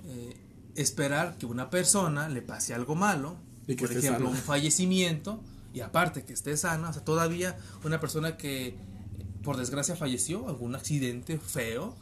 [0.07, 0.35] eh,
[0.75, 5.41] esperar que una persona le pase algo malo, Y por ejemplo, un fallecimiento,
[5.77, 8.75] y aparte que esté sana, o sea, todavía una persona que
[9.43, 11.95] por desgracia falleció, algún accidente feo,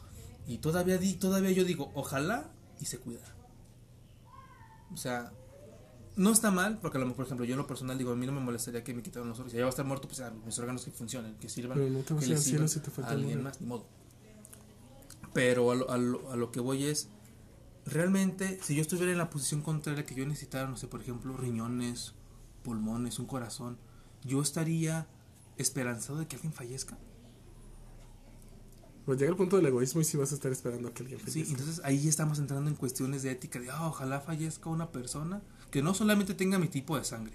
[0.46, 3.34] y todavía, di, todavía yo digo, ojalá y se cuidara.
[4.94, 5.30] O sea,
[6.16, 8.16] no está mal, porque a lo mejor, por ejemplo, yo en lo personal digo, a
[8.16, 9.52] mí no me molestaría que me quitaran los órganos.
[9.52, 11.90] Si ya va a estar muerto, pues ya, mis órganos que funcionen, que sirvan, Pero
[11.90, 13.84] no te vas que a cielo si te falta a alguien más, ni modo.
[15.34, 17.08] Pero a lo, a, lo, a lo que voy es,
[17.84, 21.36] realmente, si yo estuviera en la posición contraria que yo necesitara, no sé, por ejemplo,
[21.36, 22.14] riñones,
[22.66, 23.78] pulmones, un corazón,
[24.24, 25.06] yo estaría
[25.56, 26.98] esperanzado de que alguien fallezca.
[29.04, 31.20] Pues llega el punto del egoísmo y si vas a estar esperando a que alguien
[31.20, 31.50] Sí, fallezca.
[31.52, 35.80] entonces ahí estamos entrando en cuestiones de ética, de ah, ojalá fallezca una persona que
[35.80, 37.34] no solamente tenga mi tipo de sangre,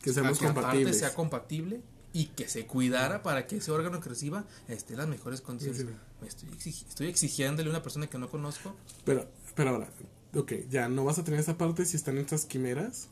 [0.00, 0.98] que seamos que compatibles.
[1.00, 5.08] sea compatible y que se cuidara para que ese órgano que reciba esté en las
[5.08, 5.80] mejores condiciones.
[5.80, 5.94] Sí, sí.
[6.20, 8.76] Me Estoy, exigi- estoy exigiéndole a una persona que no conozco.
[9.04, 9.88] Pero, pero ahora,
[10.32, 13.08] ok, ya no vas a tener esa parte si están estas quimeras.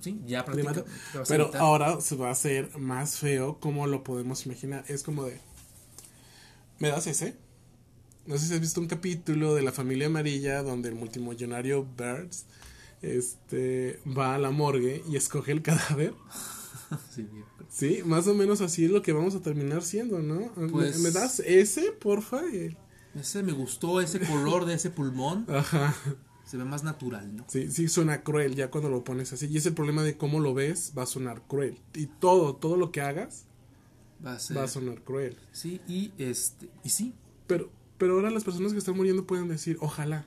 [0.00, 0.84] Sí, ya prácticamente.
[1.28, 4.84] Pero ahora se va a hacer más feo como lo podemos imaginar.
[4.88, 5.38] Es como de,
[6.78, 7.36] ¿me das ese?
[8.26, 12.46] no sé si has visto un capítulo de la familia amarilla donde el multimillonario Birds
[13.02, 16.14] este va a la morgue y escoge el cadáver.
[17.70, 20.52] Sí, más o menos así es lo que vamos a terminar siendo, ¿no?
[20.54, 22.40] ¿Me- Pues- ¿Me, das ese, porfa?
[23.14, 25.44] Ese me gustó, ese color de ese pulmón.
[25.48, 25.94] Ajá.
[26.54, 27.44] Se ve más natural, ¿no?
[27.48, 29.46] Sí, sí suena cruel ya cuando lo pones así.
[29.46, 31.80] Y es el problema de cómo lo ves, va a sonar cruel.
[31.94, 33.46] Y todo, todo lo que hagas
[34.24, 34.56] Va a ser.
[34.56, 35.36] va a sonar cruel.
[35.50, 36.68] Sí, y este.
[36.84, 37.12] Y sí.
[37.48, 40.26] Pero, pero ahora las personas que están muriendo pueden decir, ojalá.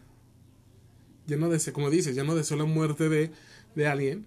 [1.28, 3.32] Ya no deseo, como dices, ya no deseo la muerte de,
[3.76, 4.26] de alguien,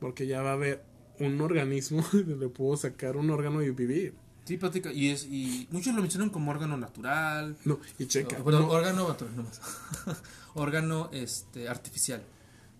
[0.00, 0.82] porque ya va a haber
[1.20, 4.14] un organismo, le puedo sacar un órgano y vivir.
[4.44, 4.92] Sí, práctica.
[4.92, 7.56] Y, es, y muchos lo mencionan como órgano natural.
[7.64, 8.38] No, y checa.
[8.40, 9.60] O- perdón, no- órgano natural, no más.
[10.54, 12.22] órgano este, artificial.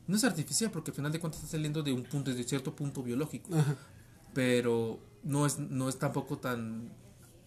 [0.09, 2.75] No es artificial porque al final de cuentas está saliendo de un punto, de cierto
[2.75, 3.55] punto biológico.
[3.55, 3.77] Ajá.
[4.35, 6.91] Pero no es, no es tampoco tan.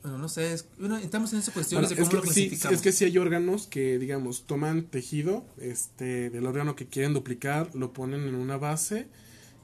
[0.02, 0.54] Bueno, no sé.
[0.54, 2.76] Es, bueno, estamos en esas cuestiones Bueno, de cómo es, lo que, sí, clasificamos.
[2.78, 7.74] es que sí hay órganos que, digamos, toman tejido este, del órgano que quieren duplicar,
[7.76, 9.08] lo ponen en una base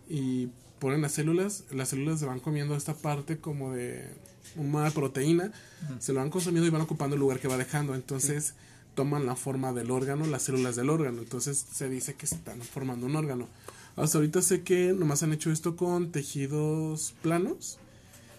[0.09, 0.47] y
[0.79, 1.63] ponen las células.
[1.71, 4.13] Las células se van comiendo esta parte como de
[4.55, 5.51] una proteína,
[5.99, 7.95] se lo van consumiendo y van ocupando el lugar que va dejando.
[7.95, 8.53] Entonces
[8.95, 11.21] toman la forma del órgano, las células del órgano.
[11.21, 13.47] Entonces se dice que están formando un órgano.
[13.95, 17.77] Hasta ahorita sé que nomás han hecho esto con tejidos planos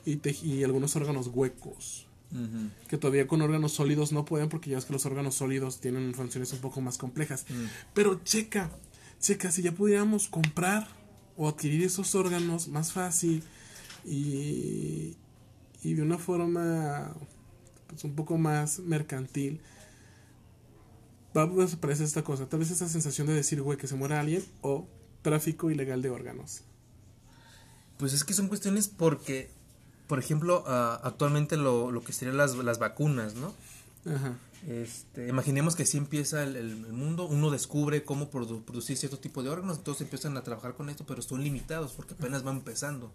[0.07, 2.07] y, tej- y algunos órganos huecos
[2.89, 6.15] que todavía con órganos sólidos no pueden porque ya ves que los órganos sólidos tienen
[6.15, 7.45] funciones un poco más complejas.
[7.93, 8.71] Pero checa,
[9.21, 10.89] checa, si ya pudiéramos comprar
[11.37, 13.43] o adquirir esos órganos más fácil
[14.07, 15.15] y,
[15.83, 17.13] y de una forma
[17.89, 19.61] pues, un poco más mercantil,
[21.37, 22.49] va a desaparecer esta cosa.
[22.49, 24.87] Tal vez esa sensación de decir, güey, que se muera alguien o
[25.23, 26.63] tráfico ilegal de órganos.
[27.99, 29.51] Pues es que son cuestiones porque,
[30.07, 33.55] por ejemplo, ah, actualmente lo, lo que serían las, las vacunas, ¿no?
[34.07, 34.37] Ajá.
[34.67, 39.49] Este, imaginemos que así empieza el, mundo, uno descubre cómo produ- producir cierto tipo de
[39.49, 43.13] órganos, entonces empiezan a trabajar con esto, pero son limitados porque apenas van empezando.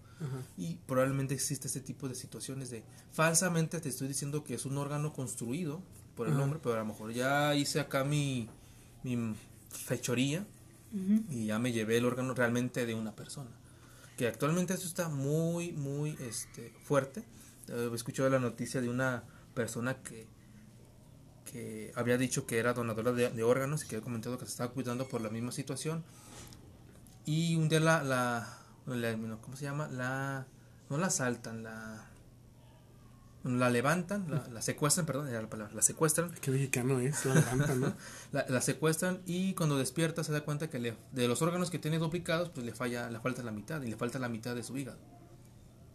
[0.57, 4.77] Y probablemente existe este tipo de situaciones de falsamente te estoy diciendo que es un
[4.77, 5.81] órgano construido
[6.15, 6.43] por el Ajá.
[6.43, 8.49] hombre, pero a lo mejor ya hice acá mi,
[9.03, 9.35] mi
[9.71, 10.45] fechoría
[11.29, 13.51] y ya me llevé el órgano realmente de una persona.
[14.17, 17.23] Que actualmente eso está muy, muy este, fuerte.
[17.67, 19.23] Eh, he escuchado la noticia de una
[19.53, 20.25] persona que,
[21.51, 24.51] que había dicho que era donadora de, de órganos y que había comentado que se
[24.51, 26.03] estaba cuidando por la misma situación.
[27.25, 29.87] Y un día la, la, la- ¿cómo se llama?
[29.87, 30.45] La,
[30.89, 32.05] no la asaltan, la,
[33.43, 37.35] la levantan, la, la secuestran, perdón, era la palabra, la secuestran Qué mexicano es, la
[37.35, 37.93] levanta, ¿no?
[38.31, 41.79] la, la secuestran y cuando despierta se da cuenta que le- de los órganos que
[41.79, 44.63] tiene duplicados, pues le falla, le falta la mitad y le falta la mitad de
[44.63, 44.99] su hígado.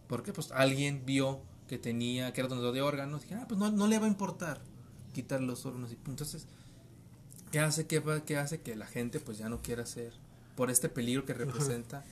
[0.08, 0.32] ¿Por qué?
[0.32, 3.70] Pues alguien vio que tenía, que era donador de órganos, y dije, ah, pues no,
[3.70, 4.60] no le va a importar
[5.12, 5.92] quitar los órganos.
[5.92, 6.46] Y entonces,
[7.50, 7.86] ¿qué hace?
[7.86, 8.60] ¿Qué, va- qué hace?
[8.60, 10.12] Que la gente pues ya no quiera hacer,
[10.56, 12.04] por este peligro que representa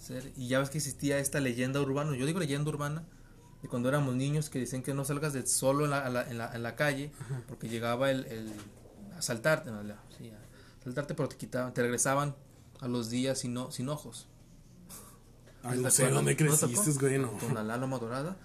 [0.00, 0.32] ser.
[0.36, 3.04] Y ya ves que existía esta leyenda urbana, yo digo leyenda urbana,
[3.62, 6.30] de cuando éramos niños que dicen que no salgas de solo en la, en la,
[6.30, 7.12] en la, en la calle,
[7.48, 8.50] porque llegaba el, el
[9.18, 9.82] asaltarte, no,
[10.16, 10.38] sí, a
[10.80, 12.34] asaltarte, pero te quitaban, te regresaban
[12.80, 14.26] a los días sin, sin ojos.
[15.62, 17.32] Ay, ¿Te no sé dónde creciste, güey, no.
[17.38, 18.36] Con la lálama dorada.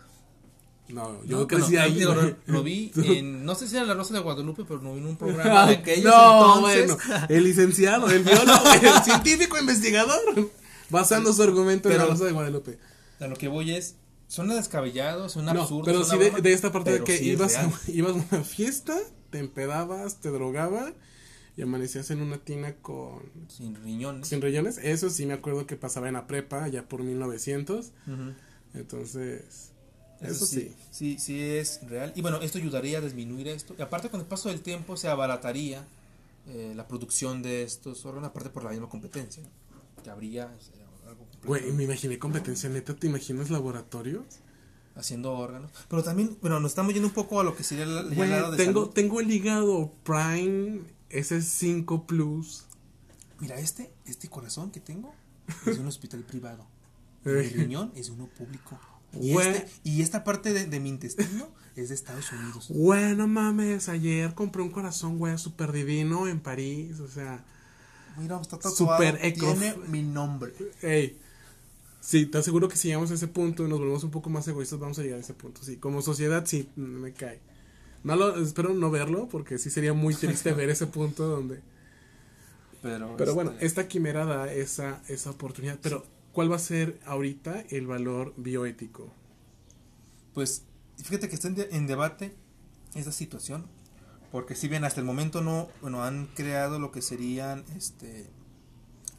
[0.90, 2.00] No, yo No, crecí ahí.
[2.00, 5.00] lo, lo vi en, no sé si era la Rosa de Guadalupe, pero no vi
[5.00, 6.98] en un programa de aquellos no, entonces.
[7.08, 10.52] bueno, el licenciado, el biólogo, el científico investigador,
[10.92, 12.78] basando su argumento en la Pero- Rosa de Guadalupe.
[13.20, 13.96] A lo que voy es,
[14.28, 15.86] suena descabellado, suena No, absurdo.
[15.86, 18.96] pero sí de, esta parte de pero que sí ibas, a, ibas a una fiesta,
[19.32, 20.94] te empedabas, te drogaba
[21.58, 24.28] y amanecías en una tina con Sin riñones.
[24.28, 24.78] sin riñones.
[24.78, 27.86] Eso sí me acuerdo que pasaba en la prepa, ya por 1900.
[28.08, 28.34] Ujú.
[28.74, 29.72] Entonces,
[30.22, 30.74] eso, sí.
[30.92, 32.14] Sí, sí es real.
[32.16, 33.76] Y bueno, esto ayudaría a disminuir esto.
[33.78, 35.86] Y aparte, con el paso del tiempo se abarataría
[36.48, 39.44] eh, la producción de estos órganos, aparte por la misma competencia.
[39.44, 40.04] ¿no?
[40.04, 44.24] Que habría sería algo Güey, me imaginé competencia neta, ¿te imaginas laboratorios?
[44.96, 45.72] haciendo órganos.
[45.90, 48.30] Pero también, bueno, nos estamos yendo un poco a lo que sería el, el Güey,
[48.30, 48.94] de tengo, salud.
[48.94, 52.64] tengo el hígado Prime S5 Plus.
[53.40, 55.14] Mira, este, este corazón que tengo
[55.66, 56.66] es de un hospital privado.
[57.26, 57.52] Eh.
[57.54, 58.80] Mi riñón es uno público.
[59.22, 62.68] Y, este- y esta parte de, de mi intestino es de Estados Unidos.
[62.70, 67.44] Güey, no mames, ayer compré un corazón, güey, súper divino en París, o sea,
[68.18, 68.76] Mira, está tatuado.
[68.76, 69.46] Super eco.
[69.54, 70.54] Tiene mi nombre.
[70.82, 71.18] hey,
[72.00, 74.48] sí, te aseguro que si llegamos a ese punto y nos volvemos un poco más
[74.48, 77.40] egoístas, vamos a llegar a ese punto, sí, como sociedad, sí, me cae.
[78.04, 81.62] No lo, espero no verlo, porque sí sería muy triste ver ese punto donde...
[82.82, 86.06] Pero, Pero bueno, este, esta quimera da esa, esa oportunidad, pero
[86.36, 89.12] ¿cuál va a ser ahorita el valor bioético?
[90.34, 90.64] Pues
[91.04, 92.36] fíjate que está en, de- en debate
[92.96, 93.66] esta situación
[94.32, 98.30] Porque si bien hasta el momento no, bueno, han creado lo que serían este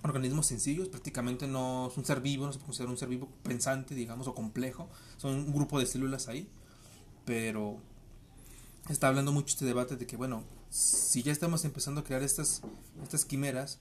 [0.02, 3.28] organismos sencillos, prácticamente no es un ser vivo, no se puede considera un ser vivo
[3.42, 6.48] pensante, digamos, o complejo, son un grupo de células ahí,
[7.26, 7.78] pero
[8.88, 12.62] está hablando mucho este debate de que, bueno, si ya estamos empezando a crear estas,
[13.02, 13.78] estas quimeras,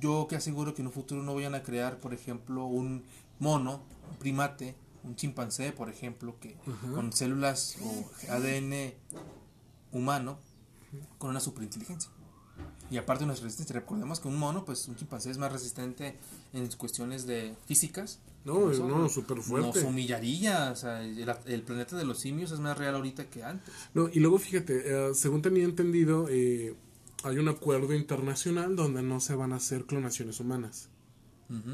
[0.00, 3.04] yo que aseguro que en un futuro no vayan a crear, por ejemplo, un
[3.38, 6.56] mono, un primate, un chimpancé, por ejemplo, que
[6.94, 8.94] con células o ADN
[9.92, 10.38] humano,
[11.18, 12.10] con una superinteligencia.
[12.90, 16.18] Y aparte una resistencia, recordemos que un mono, pues un chimpancé es más resistente
[16.52, 18.20] en cuestiones de físicas.
[18.44, 19.80] No, Eso no, súper fuerte.
[19.80, 23.44] Nos humillaría, o sea, el, el planeta de los simios es más real ahorita que
[23.44, 23.72] antes.
[23.94, 26.74] No, y luego fíjate, eh, según tenía entendido, eh,
[27.24, 30.88] hay un acuerdo internacional donde no se van a hacer clonaciones humanas.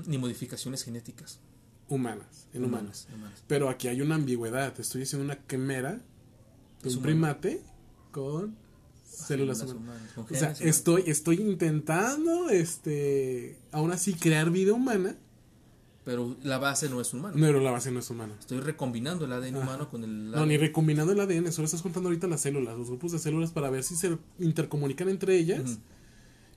[0.07, 1.39] Ni modificaciones genéticas.
[1.89, 3.07] Humanas, en humanos.
[3.15, 3.45] Humanas.
[3.47, 4.79] Pero aquí hay una ambigüedad.
[4.81, 6.01] Estoy haciendo una quimera
[6.83, 7.03] de un humano.
[7.03, 7.63] primate
[8.11, 8.57] con
[9.09, 9.77] células humanas.
[9.77, 15.17] humanas, con O sea, estoy, estoy intentando, este, aún así crear vida humana,
[16.09, 17.35] Pero la base no es humana.
[17.39, 18.35] pero la base no es humana.
[18.41, 19.59] Estoy recombinando el ADN Ajá.
[19.65, 22.89] humano con el No, ni recombinando el ADN, solo estás contando ahorita las células, los
[22.89, 25.79] grupos de células para ver si se intercomunican entre ellas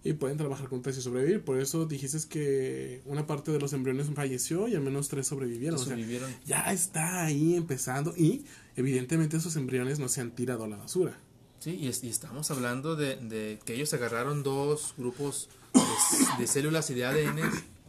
[0.06, 1.44] y pueden trabajar juntas y sobrevivir.
[1.44, 5.78] Por eso dijiste que una parte de los embriones falleció y al menos tres sobrevivieron.
[5.78, 5.98] O sea,
[6.46, 8.46] ya está ahí empezando y
[8.78, 11.20] evidentemente esos embriones no se han tirado a la basura.
[11.60, 15.82] Sí, y, es- y estamos hablando de, de que ellos agarraron dos grupos de,
[16.42, 17.40] de células y de ADN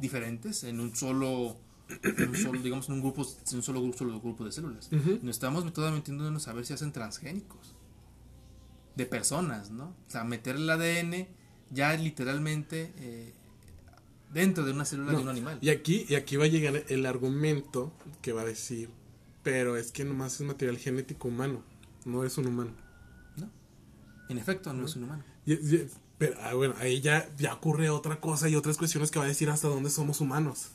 [0.03, 1.57] diferentes en un solo,
[2.03, 4.91] en un solo digamos, en un grupo, en un solo grupo, solo grupo de células.
[4.93, 7.75] Nos estamos todavía metiéndonos a ver si hacen transgénicos
[8.97, 9.85] de personas, ¿no?
[10.07, 11.27] O sea, meter el ADN
[11.71, 13.33] ya literalmente eh,
[14.35, 15.59] dentro de una célula No, de un animal.
[15.63, 18.91] Y aquí, y aquí va a llegar el argumento que va a decir,
[19.43, 21.63] pero es que nomás es material genético humano,
[22.05, 22.73] no es un humano.
[23.37, 23.49] ¿no?
[24.29, 25.25] En efecto, no es un humano.
[25.47, 25.89] Y- y-
[26.23, 29.29] pero ah, bueno, ahí ya, ya ocurre otra cosa y otras cuestiones que va a
[29.29, 30.69] decir hasta dónde somos humanos.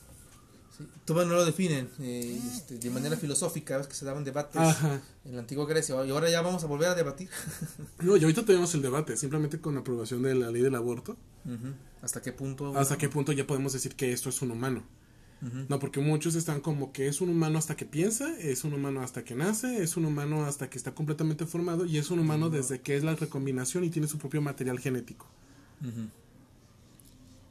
[0.77, 0.85] Sí.
[1.05, 4.99] Todavía no lo definen eh, este, de manera filosófica, ves que se daban debates Ajá.
[5.23, 7.29] en la antigua Grecia y ahora ya vamos a volver a debatir.
[8.01, 11.15] No, y ahorita tenemos el debate, simplemente con la aprobación de la ley del aborto.
[12.01, 12.77] ¿Hasta qué punto?
[12.77, 14.83] hasta qué punto ya podemos decir que esto es un humano.
[15.69, 19.01] No, porque muchos están como que es un humano hasta que piensa, es un humano
[19.01, 22.49] hasta que nace, es un humano hasta que está completamente formado y es un humano
[22.49, 25.27] desde que es la recombinación y tiene su propio material genético.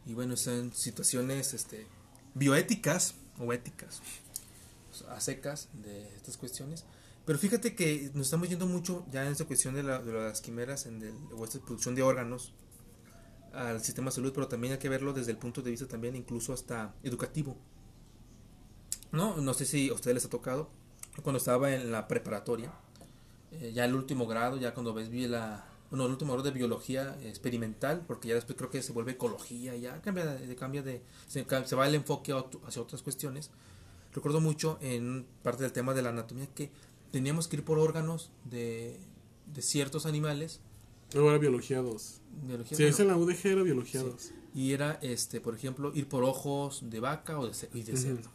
[0.06, 1.86] Y bueno, son situaciones este,
[2.34, 4.00] bioéticas o éticas,
[5.08, 6.84] a secas de estas cuestiones.
[7.24, 10.40] Pero fíjate que nos estamos yendo mucho ya en esta cuestión de, la- de las
[10.40, 12.52] quimeras en el- o esta producción de órganos
[13.52, 16.14] al sistema de salud, pero también hay que verlo desde el punto de vista también
[16.16, 17.56] incluso hasta educativo.
[19.12, 20.68] No, no sé si a ustedes les ha tocado,
[21.22, 22.72] cuando estaba en la preparatoria,
[23.52, 26.50] eh, ya el último grado, ya cuando ves vi la, bueno, el último grado de
[26.56, 31.02] biología experimental, porque ya después creo que se vuelve ecología, ya cambia de, cambia de
[31.28, 32.32] se, se va el enfoque
[32.66, 33.50] hacia otras cuestiones.
[34.12, 36.70] Recuerdo mucho en parte del tema de la anatomía que
[37.12, 38.98] teníamos que ir por órganos de,
[39.52, 40.60] de ciertos animales.
[41.12, 42.20] Luego era biología 2.
[42.42, 44.06] biología, Si bueno, es en la UDG era biología Sí.
[44.06, 44.30] 2.
[44.54, 48.30] Y era, este, por ejemplo, ir por ojos de vaca o de, y de cerdo.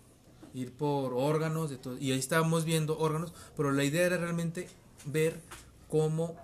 [0.54, 1.98] Ir por órganos de todo.
[1.98, 4.68] Y ahí estábamos viendo órganos, pero la idea era realmente
[5.06, 5.40] ver
[5.90, 6.36] cómo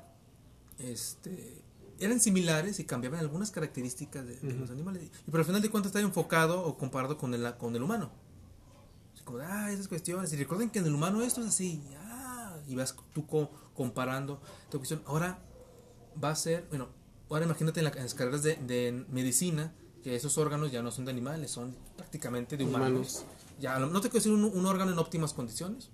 [0.80, 1.62] este,
[2.00, 5.04] eran similares y cambiaban algunas características de, de los animales.
[5.28, 8.12] Y pero al final de cuentas estaba enfocado o comparado con el, con el humano.
[9.14, 10.32] Así como, ah, esas cuestiones.
[10.34, 11.82] Y recuerden que en el humano esto es así.
[11.98, 15.02] Ah, y vas tú co- comparando esta cuestión.
[15.06, 15.40] Ahora
[16.24, 16.88] va a ser, bueno,
[17.30, 20.92] ahora imagínate en, la- en las carreras de, de medicina, que esos órganos ya no
[20.92, 22.90] son de animales, son prácticamente de humanos.
[23.24, 23.26] Humanos.
[23.60, 25.90] Ya, no te quiero decir un, un órgano en óptimas condiciones,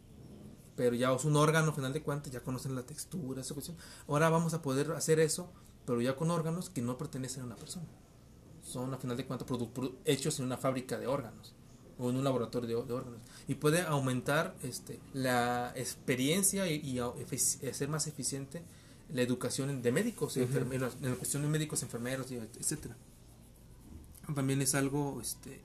[0.76, 3.78] pero ya es un órgano, al final de cuentas, ya conocen la textura, esa cuestión.
[4.08, 5.52] Ahora vamos a poder hacer eso,
[5.86, 7.88] pero ya con órganos que no pertenecen a una persona.
[8.64, 9.48] Son, al final de cuentas,
[10.06, 11.54] hechos en una fábrica de órganos
[12.00, 13.20] o en un laboratorio de, de órganos.
[13.48, 18.64] Y puede aumentar este, la experiencia y, hacer más eficiente
[19.10, 22.96] la educación de médicos, y enfermeros, en la cuestión de médicos, enfermeros, y etcétera.
[24.34, 25.62] También es algo, este,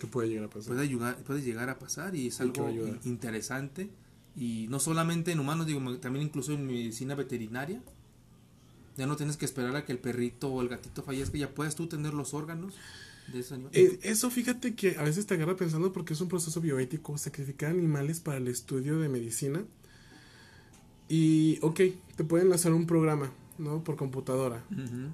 [0.00, 0.68] Que puede llegar a pasar.
[0.68, 2.68] puede, ayudar, puede llegar a pasar y es algo
[3.04, 3.90] interesante.
[4.34, 7.82] Y no solamente en humanos, digo, también incluso en medicina veterinaria.
[8.96, 11.74] Ya no tienes que esperar a que el perrito o el gatito fallezca, ya puedes
[11.74, 12.74] tú tener los órganos
[13.32, 13.72] de ese animal.
[13.74, 17.70] Eh, eso fíjate que a veces te agarra pensando porque es un proceso bioético sacrificar
[17.70, 19.64] animales para el estudio de medicina.
[21.08, 21.80] Y, ok,
[22.16, 23.82] te pueden lanzar un programa, ¿no?
[23.82, 24.64] Por computadora.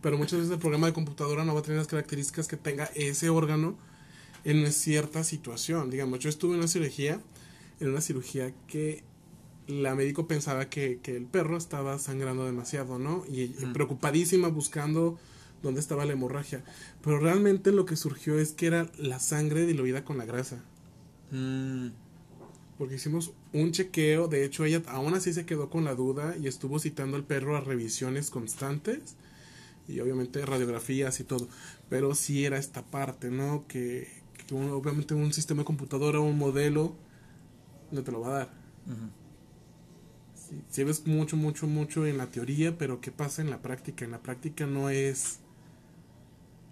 [0.02, 2.84] Pero muchas veces el programa de computadora no va a tener las características que tenga
[2.94, 3.78] ese órgano
[4.46, 5.90] en cierta situación.
[5.90, 7.22] Digamos, yo estuve en una cirugía,
[7.80, 9.04] en una cirugía que
[9.66, 13.24] la médico pensaba que, que el perro estaba sangrando demasiado, ¿no?
[13.28, 15.18] Y, y preocupadísima buscando
[15.62, 16.64] dónde estaba la hemorragia.
[17.02, 20.64] Pero realmente lo que surgió es que era la sangre diluida con la grasa.
[21.30, 21.88] Mm,
[22.78, 26.46] Porque hicimos un chequeo, de hecho ella aún así se quedó con la duda y
[26.48, 29.16] estuvo citando al perro a revisiones constantes
[29.88, 31.48] y obviamente radiografías y todo.
[31.88, 33.66] Pero sí era esta parte, ¿no?
[33.68, 34.15] Que,
[34.52, 36.94] un- obviamente un sistema de computadora, un modelo,
[37.92, 38.50] no te lo va a dar.
[40.70, 44.04] sí ves mucho, mucho, mucho en la teoría, pero ¿qué pasa en la práctica?
[44.04, 45.40] En la práctica no es,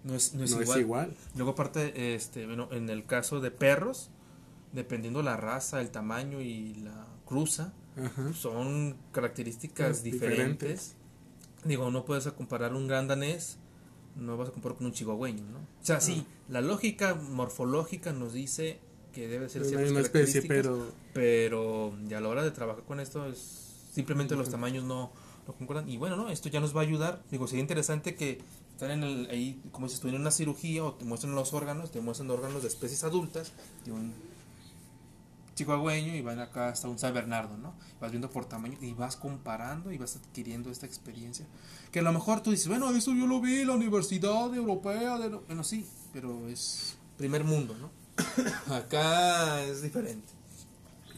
[0.03, 0.77] No es, no es no igual.
[0.77, 1.17] es igual.
[1.35, 4.09] Luego aparte, este, bueno, en el caso de perros,
[4.73, 8.33] dependiendo la raza, el tamaño y la cruza, Ajá.
[8.33, 10.95] son características diferentes.
[10.95, 10.95] diferentes.
[11.65, 13.57] Digo, no puedes comparar un gran danés,
[14.15, 15.59] no vas a comparar con un chihuahueño, ¿no?
[15.59, 18.79] O sea, sí, la lógica morfológica nos dice
[19.13, 22.51] que debe ser No ciertas una especie, características, pero pero ya a la hora de
[22.51, 25.11] trabajar con esto es simplemente los tamaños no,
[25.47, 25.89] no concuerdan.
[25.89, 27.23] Y bueno no esto ya nos va a ayudar.
[27.31, 28.39] Digo sería interesante que
[28.71, 31.91] están en el ahí como dices tú en una cirugía o te muestran los órganos
[31.91, 33.53] te muestran órganos de especies adultas
[33.85, 34.13] de un
[35.55, 39.15] chihuahueño y van acá hasta un San Bernardo no vas viendo por tamaño y vas
[39.15, 41.45] comparando y vas adquiriendo esta experiencia.
[41.91, 45.17] Que a lo mejor tú dices bueno eso yo lo vi en la universidad europea
[45.17, 45.29] de...
[45.29, 47.89] bueno sí pero es primer mundo no
[48.73, 50.33] acá es diferente.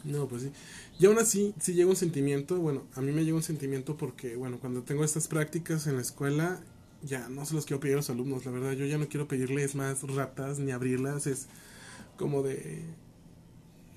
[0.04, 0.52] No, pues sí.
[0.98, 4.36] Y aún así, sí llega un sentimiento, bueno, a mí me llega un sentimiento porque,
[4.36, 6.60] bueno, cuando tengo estas prácticas en la escuela,
[7.02, 9.28] ya no se los quiero pedir a los alumnos, la verdad, yo ya no quiero
[9.28, 11.46] pedirles más ratas ni abrirlas, es
[12.16, 12.84] como de...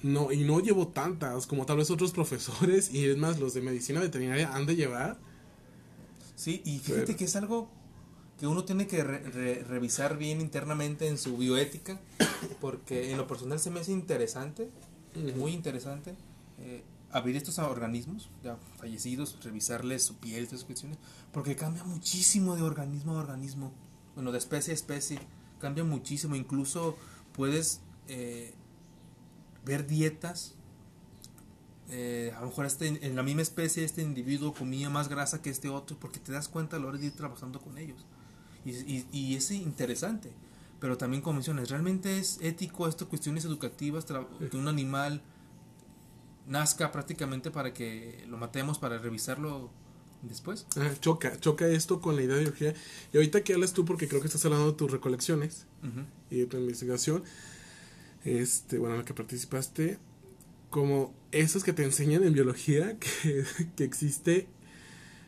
[0.04, 3.62] No, y no llevo tantas como tal vez otros profesores, y es más, los de
[3.62, 5.18] medicina veterinaria han de llevar.
[6.36, 7.70] Sí, y fíjate Pero- que es algo
[8.39, 11.99] que uno tiene que re- re- revisar bien internamente en su bioética,
[12.60, 14.72] porque en lo personal se me hace interesante,
[15.38, 16.16] muy interesante,
[16.60, 20.97] eh, abrir estos organismos ya fallecidos, revisarles su piel, esas cuestiones,
[21.32, 23.74] porque cambia muchísimo de organismo a organismo,
[24.16, 25.20] bueno, de especie a especie,
[25.60, 26.97] cambia muchísimo, incluso
[27.34, 28.56] puedes eh,
[29.66, 30.55] ver dietas
[31.93, 35.49] eh, a lo mejor este, en la misma especie este individuo comía más grasa que
[35.49, 38.05] este otro porque te das cuenta a la hora de ir trabajando con ellos.
[38.64, 40.32] Y, y, y es interesante.
[40.80, 45.22] Pero también como mencionas realmente es ético esto cuestiones educativas que un animal
[46.47, 49.70] nazca prácticamente para que lo matemos para revisarlo
[50.24, 52.74] después Ah, choca, choca esto con la idea de biología.
[53.12, 55.66] Y ahorita que hablas tú, porque creo que estás hablando de tus recolecciones,
[56.30, 57.24] y de tu investigación,
[58.24, 59.97] este, bueno, en la que participaste,
[60.69, 63.43] como esos que te enseñan en biología, que,
[63.76, 64.47] que existe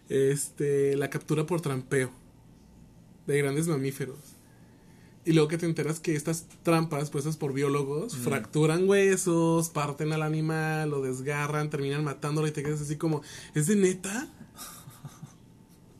[0.10, 2.12] este, la captura por trampeo
[3.28, 4.20] de grandes mamíferos.
[5.26, 10.22] Y luego que te enteras que estas trampas puestas por biólogos fracturan huesos, parten al
[10.22, 13.22] animal, lo desgarran, terminan matándolo y te quedas así como,
[13.56, 14.28] ¿es de neta?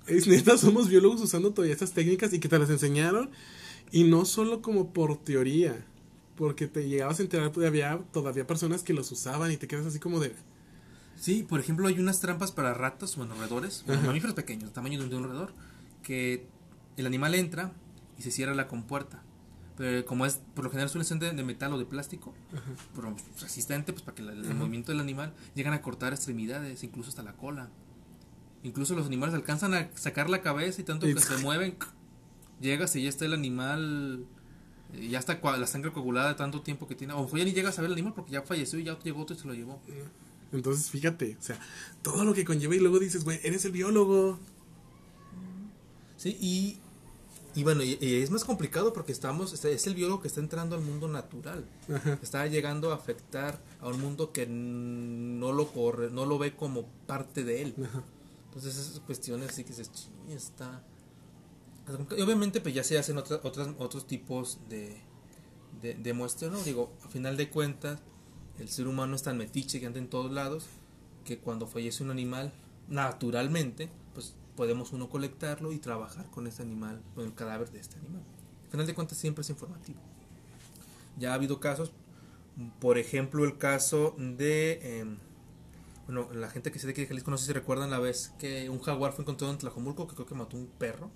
[0.08, 3.30] Es neta, somos biólogos usando todavía estas técnicas y que te las enseñaron.
[3.92, 5.86] Y no solo como por teoría,
[6.36, 9.86] porque te llegabas a enterar que había todavía personas que los usaban y te quedas
[9.86, 10.36] así como de...
[11.16, 15.16] Sí, por ejemplo, hay unas trampas para ratas, bueno, roedores, bueno, mamíferos pequeños, tamaño de
[15.16, 15.54] un, roedor,
[16.02, 16.48] que
[16.98, 17.72] el animal entra
[18.18, 19.22] y se cierra la compuerta.
[19.78, 22.34] Pero como es, por lo general suele ser de, de metal o de plástico,
[22.96, 27.10] pero resistente, pues para que la- el movimiento del animal llegan a cortar extremidades, incluso
[27.10, 27.70] hasta la cola.
[28.64, 31.76] Incluso los animales alcanzan a sacar la cabeza y tanto que se mueven,
[32.62, 34.26] llegas y ya está el animal, eh,
[35.10, 37.14] ya está la sangre coagulada de tanto tiempo que tiene.
[37.14, 39.22] O mejor ya ni llegas a ver el animal porque ya falleció y ya llegó
[39.22, 39.80] otro y se lo llevó.
[40.52, 41.60] Entonces, fíjate, o sea,
[42.02, 44.38] todo lo que conlleva y luego dices, güey, eres el biólogo.
[46.16, 46.78] Sí, y,
[47.60, 50.42] y bueno, y, y es más complicado porque estamos, este, es el biólogo que está
[50.42, 51.66] entrando al mundo natural.
[51.94, 52.20] Ajá.
[52.22, 56.86] Está llegando a afectar a un mundo que no lo corre, no lo ve como
[57.08, 57.76] parte de él.
[57.84, 58.04] Ajá.
[58.50, 60.84] Entonces esas cuestiones sí que dices, "Chin, está...
[62.18, 65.02] Y obviamente pues ya se hacen otras, otras, otros tipos de,
[65.82, 66.62] de, de muestras, ¿no?
[66.64, 68.00] Digo, a final de cuentas,
[68.60, 70.66] el ser humano es tan metiche que anda en todos lados
[71.26, 72.54] que cuando fallece un animal,
[72.88, 77.98] naturalmente, pues podemos uno colectarlo y trabajar con este animal, con el cadáver de este
[77.98, 78.22] animal.
[78.68, 80.00] A final de cuentas siempre es informativo.
[81.18, 81.92] Ya ha habido casos,
[82.80, 85.00] por ejemplo el caso de...
[85.00, 85.18] em,
[86.06, 88.34] bueno, la gente que se de aquí de Jalisco, no sé si recuerdan la vez
[88.38, 91.10] que un jaguar fue encontrado en Tlajomulco, que creo que mató un perro.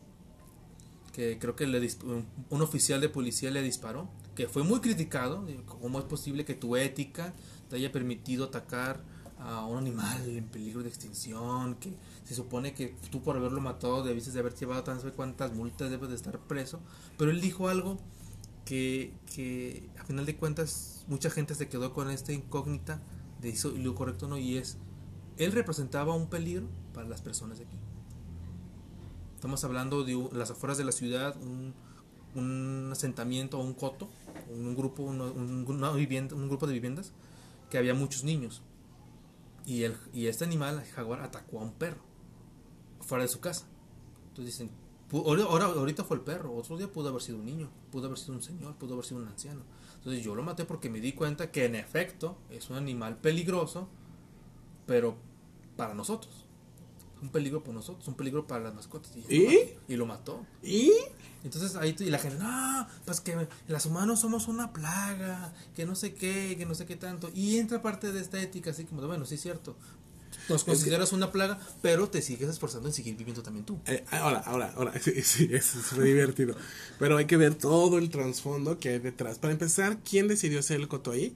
[1.17, 4.09] Que creo que le un, oficial de policía le disparó.
[4.35, 5.45] Que fue muy criticado.
[5.65, 7.33] ¿Cómo es posible que tu ética
[7.69, 9.03] te haya permitido atacar
[9.39, 11.75] a un animal en peligro de extinción?
[11.75, 15.53] Que se supone que tú por haberlo matado debiste de haber llevado tan sé cuántas
[15.53, 16.79] multas, debes de estar preso.
[17.17, 17.97] Pero él dijo algo
[18.63, 23.01] que, que a final de cuentas mucha gente se quedó con esta incógnita
[23.41, 24.77] de hizo lo correcto o no y es
[25.37, 27.76] él representaba un peligro para las personas de aquí.
[29.37, 31.75] Estamos hablando de las afueras de la ciudad, un,
[32.33, 34.09] un asentamiento un coto,
[34.49, 37.13] un grupo, un, un- una vivienda, un grupo de viviendas
[37.69, 38.63] que había muchos niños.
[39.67, 42.01] Y, el, y este animal, el jaguar, atacó a un perro
[43.01, 43.67] fuera de su casa.
[44.29, 44.71] Entonces dicen,
[45.13, 48.33] ahora- ahorita fue el perro, otro día pudo haber sido un niño, pudo haber sido
[48.33, 49.61] un señor, pudo haber sido un anciano.
[49.97, 53.87] Entonces yo lo maté porque me di cuenta que en efecto es un animal peligroso,
[54.87, 55.15] pero
[55.75, 56.46] para nosotros.
[57.21, 59.11] Un peligro para nosotros, un peligro para las mascotas.
[59.15, 59.77] Y, ¿Y?
[59.87, 60.45] y lo mató.
[60.61, 60.91] ¿Y?
[61.43, 65.95] Entonces ahí y la gente, no, pues que los humanos somos una plaga, que no
[65.95, 67.29] sé qué, que no sé qué tanto.
[67.33, 69.75] Y entra parte de esta ética, así como bueno, sí es cierto.
[70.49, 73.79] Nos consideras una plaga, pero te sigues esforzando en seguir viviendo también tú.
[73.85, 76.55] Eh, ahora, ahora, ahora, sí, sí, eso es muy divertido.
[76.99, 79.39] Pero hay que ver todo el trasfondo que hay detrás.
[79.39, 81.35] Para empezar, ¿quién decidió hacer el coto ahí?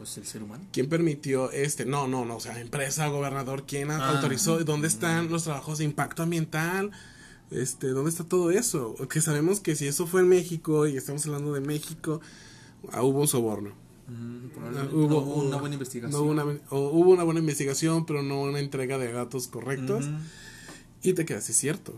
[0.00, 0.64] Pues el ser humano.
[0.72, 1.84] ¿Quién permitió este?
[1.84, 4.12] No, no, no, o sea, empresa, gobernador, ¿quién Ah.
[4.16, 4.58] autorizó?
[4.64, 6.90] ¿Dónde están los trabajos de impacto ambiental?
[7.50, 8.94] Este, ¿dónde está todo eso?
[9.10, 12.22] Que sabemos que si eso fue en México y estamos hablando de México,
[12.92, 13.72] ah, hubo soborno.
[14.08, 16.12] Mm, No probablemente hubo, no hubo una una- buena investigación.
[16.12, 20.06] no hubo una, o hubo una buena investigación, pero no una entrega de datos correctos.
[21.02, 21.92] Y te quedas, es cierto.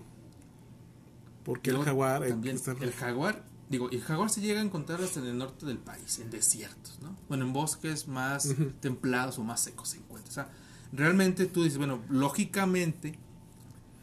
[1.45, 2.25] Porque el jaguar.
[2.25, 5.39] eh, También, está- el jaguar, digo, el jaguar se llega a encontrar hasta en el
[5.39, 7.17] norte del país, en desiertos, ¿no?
[7.27, 10.31] Bueno, en bosques más templados o más secos se encuentra.
[10.31, 10.51] O sea,
[10.93, 13.19] realmente tú dices, bueno, lógicamente,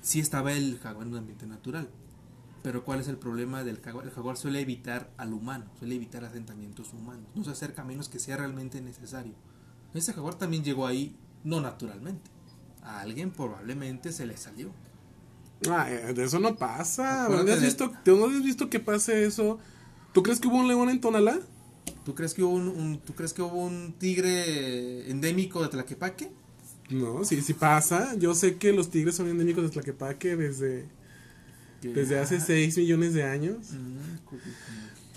[0.01, 1.87] sí estaba el jaguar en un ambiente natural.
[2.63, 4.05] Pero ¿cuál es el problema del jaguar?
[4.05, 7.29] El jaguar suele evitar al humano, suele evitar asentamientos humanos.
[7.35, 9.35] No se acerca a menos que sea realmente necesario.
[9.93, 12.31] Ese jaguar también llegó ahí, no naturalmente.
[12.81, 14.71] A alguien probablemente se le salió.
[15.69, 17.27] Ah, eh, de eso no pasa.
[17.27, 19.59] ¿Dónde has visto, ¿Dónde has visto que pase eso?
[20.13, 21.39] ¿Tú crees que hubo un león en Tonalá?
[22.05, 26.31] ¿Tú crees que hubo un, un- ¿tú crees que hubo un tigre endémico de Tlaquepaque?
[26.89, 28.15] No, sí, sí pasa.
[28.15, 30.85] Yo sé que los tigres son endémicos de Tlaquepaque desde,
[31.81, 33.57] desde hace 6 millones de años.
[33.73, 34.19] Mm,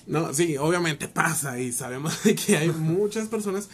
[0.06, 3.68] No, sí, obviamente pasa y sabemos de que hay muchas personas,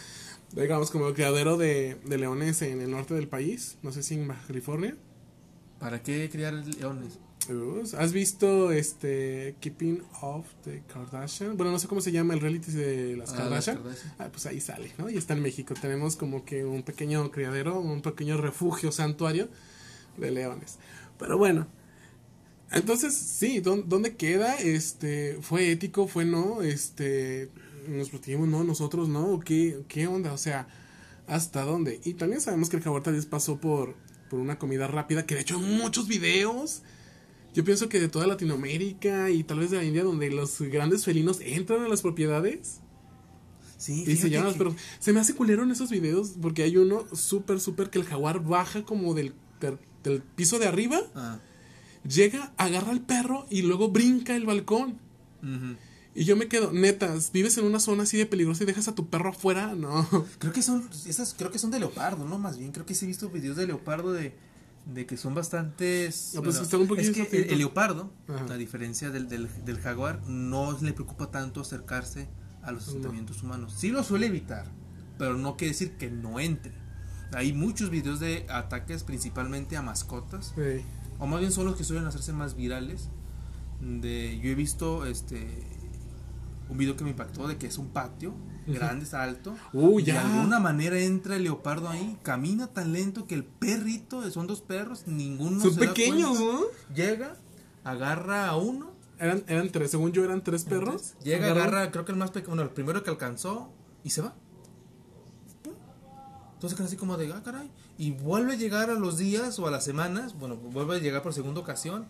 [0.53, 4.15] digamos, como el criadero de, de leones en el norte del país, no sé si
[4.15, 4.95] en Baja California.
[5.79, 7.19] ¿Para qué criar leones?
[7.97, 11.57] ¿Has visto este Keeping of the Kardashian?
[11.57, 13.77] Bueno, no sé cómo se llama el reality de las Ah, Kardashian.
[13.77, 14.15] las Kardashian.
[14.19, 15.09] Ah, pues ahí sale, ¿no?
[15.09, 15.73] Y está en México.
[15.81, 19.49] Tenemos como que un pequeño criadero, un pequeño refugio, santuario
[20.19, 20.77] de leones.
[21.19, 21.69] Pero bueno,
[22.71, 24.57] entonces, sí, ¿dó- ¿dónde queda?
[24.57, 26.07] Este, ¿fue ético?
[26.07, 26.61] ¿Fue no?
[26.61, 27.51] Este,
[27.89, 28.47] ¿nos protegimos?
[28.49, 29.41] No, nosotros no.
[29.41, 30.33] ¿Qué, qué onda?
[30.35, 30.69] O sea,
[31.27, 31.99] ¿hasta dónde?
[32.05, 33.95] Y también sabemos que el jaguar tal vez pasó por,
[34.29, 36.83] por una comida rápida, que de hecho en muchos videos,
[37.55, 41.05] yo pienso que de toda Latinoamérica y tal vez de la India, donde los grandes
[41.05, 42.81] felinos entran a las propiedades
[43.79, 44.75] Sí, y se llaman que- perros.
[44.99, 48.43] Se me hace culero en esos videos, porque hay uno súper, súper que el jaguar
[48.43, 49.35] baja como del,
[50.03, 51.39] del piso de arriba, Ah,
[52.07, 54.99] llega, agarra al perro y luego brinca el balcón.
[56.19, 58.95] Y yo me quedo, netas, vives en una zona así de peligrosa y dejas a
[58.95, 60.05] tu perro afuera, no.
[60.41, 62.39] Creo que son, esas creo que son de leopardo, ¿no?
[62.39, 64.35] Más bien, creo que sí he visto videos de leopardo de,
[64.93, 66.33] de que son bastantes...
[66.35, 68.53] No, pues están un poquito es que el leopardo, Ajá.
[68.53, 72.27] a diferencia del, del, del jaguar, no le preocupa tanto acercarse
[72.63, 73.75] a los asentamientos humanos.
[73.77, 74.67] Sí lo suele evitar,
[75.19, 76.73] pero no quiere decir que no entre.
[77.33, 80.83] Hay muchos videos de ataques principalmente a mascotas, Sí.
[81.21, 83.09] o más bien son los que suelen hacerse más virales.
[83.81, 85.47] De, yo he visto este
[86.69, 88.35] un video que me impactó de que es un patio
[88.67, 89.57] grande, es alto.
[89.73, 90.15] Uh, y ya.
[90.15, 94.61] de alguna manera entra el leopardo ahí, camina tan lento que el perrito, son dos
[94.61, 96.39] perros, ninguno Son se pequeños.
[96.39, 96.61] ¿no?
[96.95, 97.37] Llega,
[97.85, 101.15] agarra a uno, Eran, eran tres, según yo eran tres perros.
[101.23, 103.73] llega, agarra, creo que el más pequeño, bueno, el primero que alcanzó
[104.05, 104.35] y se va.
[106.59, 107.71] Entonces así como de, ah, caray.
[107.99, 111.23] Y vuelve a llegar a los días o a las semanas, bueno, vuelve a llegar
[111.23, 112.07] por segunda ocasión.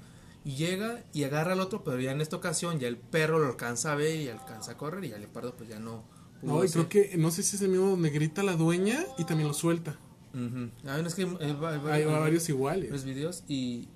[0.49, 3.47] Y llega y agarra al otro, pero ya en esta ocasión ya el perro lo
[3.49, 6.05] alcanza a ver y alcanza a correr y el leopardo pues ya no.
[6.41, 9.25] No, y creo que, no sé si es el mismo donde grita la dueña y
[9.25, 9.99] también lo suelta.
[10.33, 10.71] Ujú.
[10.87, 11.57] Ah, bueno, es que eh,
[11.91, 12.91] Hay va- varios iguales.
[12.91, 13.89] los videos y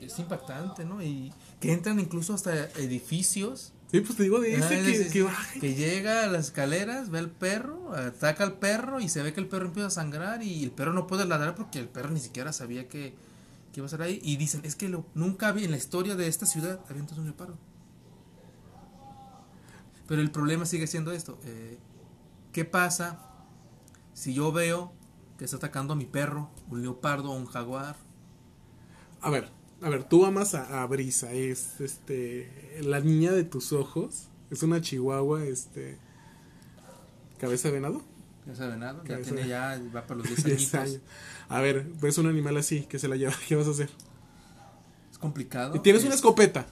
[0.00, 1.02] es impactante, ¿no?
[1.02, 3.72] Y que entran incluso hasta edificios.
[3.90, 7.10] Sí, pues te digo de ese es- que, es- que que llega a las escaleras,
[7.10, 10.42] ve al perro, ataca al perro y se ve que el perro empieza a sangrar
[10.42, 13.14] y el perro no puede ladrar porque el perro ni siquiera sabía que,
[13.72, 14.20] que iba a estar ahí.
[14.22, 17.24] Y dicen, es que nunca había en la historia de esta ciudad había entonces un
[17.24, 17.56] leopardo.
[20.06, 21.38] Pero el problema sigue siendo esto.
[21.44, 21.78] eh,
[22.52, 23.20] ¿Qué pasa
[24.12, 24.92] si yo veo
[25.38, 27.96] que está atacando a mi perro, un leopardo o un jaguar?
[29.20, 29.50] A ver,
[29.82, 34.62] a ver, tú amas a, a Brisa, es este la niña de tus ojos, es
[34.62, 35.98] una chihuahua, este
[37.38, 38.02] cabeza de venado.
[38.44, 39.04] Cabeza de venado.
[39.04, 40.74] Ya tiene de- ya, va para los 10 10 añitos.
[40.74, 41.00] años.
[41.48, 43.90] A ver, ves un animal así que se la lleva, ¿qué vas a hacer?
[45.10, 45.76] Es complicado.
[45.76, 46.66] Y tienes una Es- escopeta.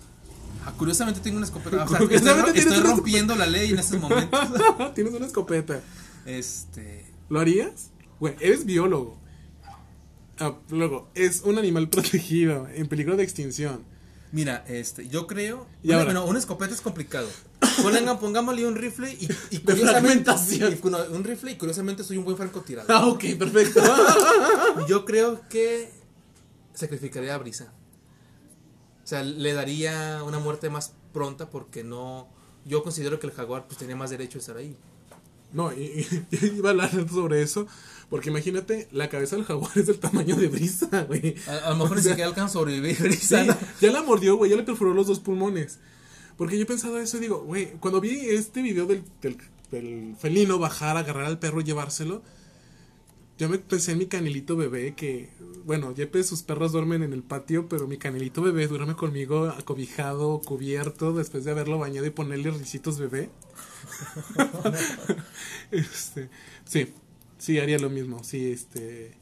[0.64, 1.84] Ah, curiosamente tengo una escopeta.
[1.84, 4.40] O sea, estoy, una rompiendo la ley en estos momentos.
[4.94, 5.80] tienes una escopeta.
[6.26, 7.06] Este.
[7.28, 7.90] ¿Lo harías?
[8.20, 9.18] Güey, eres biólogo.
[10.40, 13.82] Ah, luego, es un animal protegido, en peligro de extinción.
[14.30, 15.66] Mira, este, yo creo.
[15.82, 17.28] Y bueno, ahora- bueno, una escopeta es complicado.
[18.20, 19.16] Pongámosle un rifle
[19.50, 20.30] y, curiosamente.
[20.52, 20.58] y
[20.90, 22.90] no, un rifle y curiosamente soy un buen francotirador.
[22.94, 23.80] Ah, ok, perfecto.
[24.88, 25.90] Yo creo que
[26.74, 27.72] sacrificaría a Brisa.
[29.04, 32.28] O sea, le daría una muerte más pronta porque no.
[32.66, 34.76] Yo considero que el jaguar pues tenía más derecho a estar ahí.
[35.52, 37.66] No, y, y- iba a hablar sobre eso,
[38.10, 41.34] porque imagínate, la cabeza del jaguar es del tamaño de brisa, güey.
[41.46, 43.44] A, a lo mejor O ni sea, siquiera alcanza a sobrevivir Sí, Brisa.
[43.44, 43.56] ¿no?
[43.80, 45.78] ya la mordió, güey, ya le perforó los dos pulmones.
[46.36, 49.36] Porque yo he pensado eso y digo, güey, cuando vi este video del, del,
[49.70, 52.22] del felino bajar, agarrar al perro y llevárselo,
[53.38, 55.30] yo me pensé en mi canelito bebé que,
[55.64, 60.40] bueno, Yepe sus perros duermen en el patio, pero mi canelito bebé duerme conmigo acobijado,
[60.40, 63.30] cubierto, después de haberlo bañado y ponerle risitos bebé.
[65.70, 66.30] este,
[66.64, 66.92] sí,
[67.38, 69.16] sí, haría lo mismo, sí, este...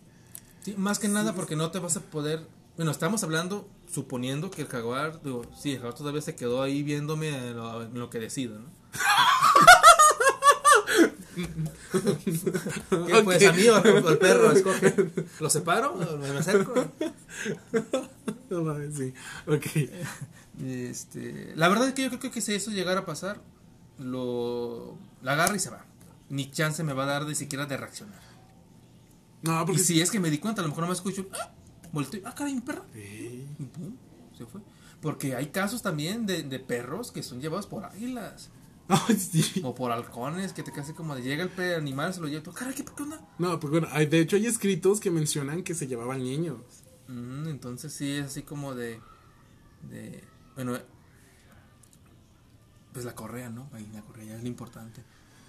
[0.62, 2.47] Sí, más que nada porque no te vas a poder.
[2.77, 5.23] Bueno, estamos hablando, suponiendo que el jaguar.
[5.23, 8.59] Digo, sí, el jaguar todavía se quedó ahí viéndome en lo, en lo que decido,
[8.59, 8.67] ¿no?
[11.37, 13.49] ¿Qué, Pues Ok.
[13.49, 14.95] a mí o al perro, escoge.
[15.41, 15.95] ¿Lo separo?
[15.95, 16.75] ¿O ¿Me acerco?
[18.51, 19.12] No sí,
[19.47, 19.67] ok.
[20.64, 23.41] Este, la verdad es que yo creo que si eso llegara a pasar,
[23.99, 25.85] lo la agarra y se va.
[26.29, 28.20] Ni chance me va a dar de siquiera de reaccionar.
[29.43, 31.27] No, Y porque si es que me di cuenta, a lo mejor no me escucho.
[31.33, 31.53] ¡Ah!
[31.93, 32.20] Volteo.
[32.24, 32.85] ¡Ah, caray, un perro!
[32.93, 33.47] Sí.
[33.59, 33.97] Y pum,
[34.37, 34.61] se fue.
[35.01, 38.51] Porque hay casos también de, de perros que son llevados por águilas
[39.18, 39.61] sí.
[39.64, 42.41] o por halcones que te casi como de llega el animal, se lo lleva.
[42.41, 43.20] y tú, Caray, ¿qué, ¿qué onda?
[43.39, 46.59] No, pues bueno, hay, de hecho hay escritos que mencionan que se llevaban niños.
[47.09, 49.01] Mm, entonces sí es así como de.
[49.89, 50.24] de
[50.55, 50.79] bueno,
[52.93, 53.68] pues la correa, ¿no?
[53.72, 55.03] Ahí la correa ya es lo importante.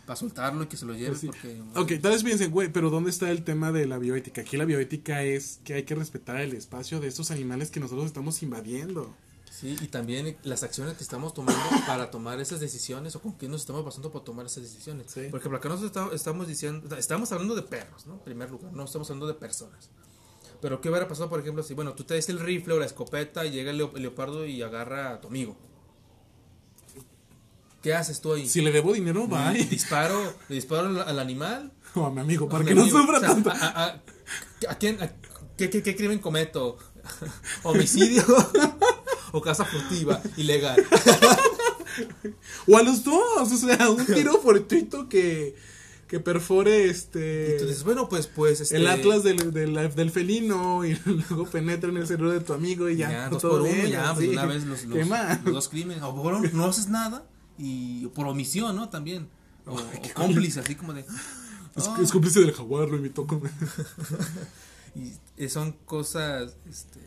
[0.08, 1.28] Para soltarlo y que se lo lleve Pues sí.
[1.28, 1.62] porque.
[1.76, 4.42] Ok, tal vez piensen, güey, pero ¿dónde está el tema de la bioética?
[4.42, 8.06] Aquí la bioética es que hay que respetar el espacio de estos animales que nosotros
[8.08, 9.14] estamos invadiendo.
[9.52, 13.52] Sí, y también las acciones que estamos tomando para tomar esas decisiones o con quién
[13.52, 15.12] nos estamos pasando por tomar esas decisiones.
[15.12, 15.28] Sí.
[15.30, 18.14] Por ejemplo, acá nosotros estamos diciendo, estamos hablando de perros, ¿no?
[18.14, 19.90] En primer lugar, no estamos hablando de personas.
[20.62, 22.86] Pero ¿qué hubiera pasado, por ejemplo, si, bueno, tú te des el rifle o la
[22.86, 25.58] escopeta y llega el leopardo y agarra a tu amigo?
[27.88, 28.50] ¿Qué haces tú ahí?
[28.50, 29.64] Si le debo dinero, ¿Le bye.
[29.64, 31.72] disparo, le disparo al, al animal?
[31.96, 33.50] O a mi amigo, para Mi que no sufra O sea, tanto.
[33.50, 34.02] A, a- a-
[34.72, 34.98] ¿a quién,
[35.58, 36.78] qué, qué- qué crimen cometo?
[37.64, 38.26] ¿Homicidio?
[39.32, 40.22] ¿O casa furtiva?
[40.36, 40.86] Ilegal.
[42.68, 45.56] O a los dos, o sea, un tiro fortuito que,
[46.08, 47.56] que perfore este...
[47.56, 51.46] Y tú dices, bueno, pues, pues, este, el atlas del, del, del felino y luego
[51.50, 53.88] penetra en el cerebro de tu amigo y ya, ya, dos todo por uno, bien,
[53.92, 54.32] ya, pues sí.
[54.34, 55.44] una vez los, ¿Qué los, más?
[55.46, 56.04] los dos crímenes.
[56.04, 57.26] O por no haces nada
[57.58, 58.90] y por omisión, ¿no?
[58.90, 59.30] También.
[59.66, 59.78] O,
[60.14, 61.02] cómplice, así como de.
[61.02, 61.98] Es, "Ah".
[62.02, 63.42] es cómplice del jaguar, lo invitó con...
[64.96, 67.00] Y eh, son cosas este,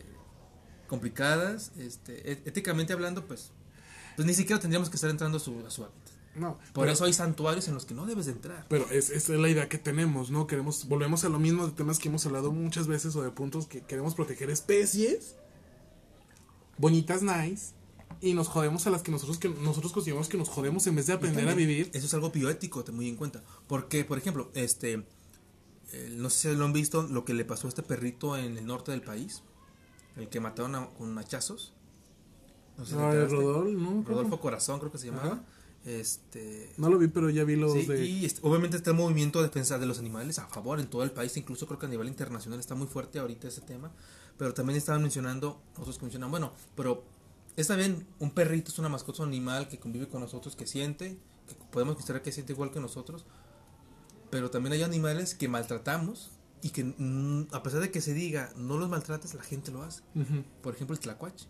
[0.87, 1.71] complicadas.
[1.77, 3.51] Este, éticamente hablando, pues,
[4.15, 6.01] pues ni siquiera tendríamos que estar entrando a su, a su hábitat.
[6.35, 8.65] No, Por pero- eso hay santuarios en los que no debes de entrar.
[8.69, 10.47] Pero es, esa es la idea que tenemos, ¿no?
[10.47, 13.67] Queremos, volvemos a lo mismo de temas que hemos hablado muchas veces o de puntos
[13.67, 15.35] que queremos proteger especies
[16.77, 17.73] bonitas, nice,
[18.19, 21.07] y nos jodemos a las que nosotros que nosotros consideramos que nos jodemos en vez
[21.07, 21.89] de aprender a También, vivir.
[21.93, 23.43] Eso es algo bioético, ten muy en cuenta.
[23.67, 25.05] Porque, por ejemplo, este,
[25.93, 28.57] eh, no sé si lo han visto, lo que le pasó a este perrito en
[28.57, 29.43] el norte del país,
[30.17, 31.73] el que mataron a- con hachazos.
[32.77, 33.35] No sé si enteraste.
[33.35, 34.03] Rodolfo, ¿no?
[34.03, 35.33] Rodolfo Corazón, creo que se llamaba.
[35.33, 35.43] Ajá.
[35.83, 38.05] Este, No lo vi, pero ya vi los sí, de...
[38.05, 41.01] y este, obviamente está el movimiento de defensa de los animales a favor en todo
[41.03, 43.91] el país, incluso creo que a nivel internacional está muy fuerte ahorita ese tema.
[44.37, 47.03] Pero también estaban mencionando, otros que mencionan, bueno, pero
[47.57, 51.17] está bien, un perrito es una mascota, un animal que convive con nosotros, que siente,
[51.47, 53.25] que podemos considerar que siente igual que nosotros,
[54.29, 56.31] pero también hay animales que maltratamos
[56.61, 59.81] y que mm, a pesar de que se diga no los maltrates, la gente lo
[59.83, 60.01] hace.
[60.15, 60.43] Ujú.
[60.61, 61.47] Por ejemplo, el tlacuache.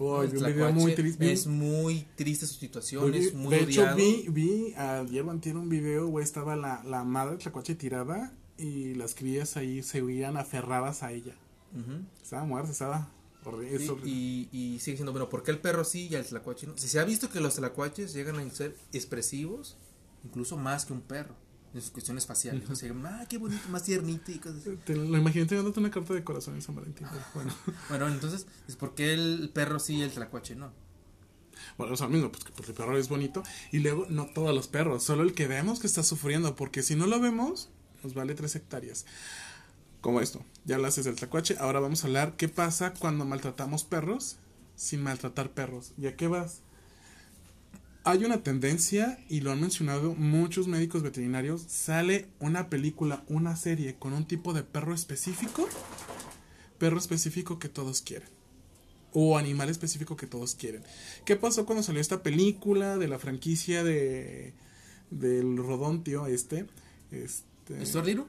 [0.00, 1.32] Ay, El tlacuache muy triste.
[1.32, 5.68] Es muy triste su situación, vi- es muy de hecho, vi, vi ayer antier un
[5.68, 10.36] video, güey, estaba la, la madre de Tlacuache tirada y las crías ahí se huían
[10.36, 11.34] aferradas a ella.
[11.72, 12.02] Ujú.
[12.22, 13.08] Estaba muerta, estaba
[13.46, 13.78] horrible.
[13.78, 14.10] Sí, es horrible.
[14.10, 16.76] y, y sigue siendo, bueno, ¿por qué el perro sí y el tlacuache no?
[16.78, 19.76] Si se ha visto que los tlacuaches llegan a ser expresivos,
[20.24, 21.36] incluso más que un perro,
[21.74, 22.68] en sus cuestiones faciales.
[22.70, 24.76] O sea, ah, qué bonito, más tiernito y cosas así.
[24.84, 27.06] Te lo imaginé dándote una carta de corazón en San Valentín.
[27.34, 27.52] Bueno,
[27.88, 30.72] Bueno, entonces, es por qué el perro sí y el tlacuache no.
[31.76, 33.42] Bueno, es lo mismo, pues que porque el perro es bonito.
[33.72, 36.94] Y luego, no todos los perros, solo el que vemos que está sufriendo, porque si
[36.94, 37.70] no lo vemos,
[38.02, 39.04] nos vale tres hectáreas.
[40.00, 44.38] Como esto, ya hablaste del tacuache, ahora vamos a hablar qué pasa cuando maltratamos perros
[44.76, 45.92] sin maltratar perros.
[45.98, 46.62] ¿Y a qué vas?
[48.06, 53.96] Hay una tendencia, y lo han mencionado muchos médicos veterinarios, sale una película, una serie
[53.98, 55.66] con un tipo de perro específico,
[56.78, 58.28] perro específico que todos quieren.
[59.12, 60.82] O animal específico que todos quieren.
[61.24, 64.52] ¿Qué pasó cuando salió esta película de la franquicia de
[65.10, 66.66] del Rodontio este?
[67.10, 67.86] Este.
[67.86, 68.24] ¿Stuart Little?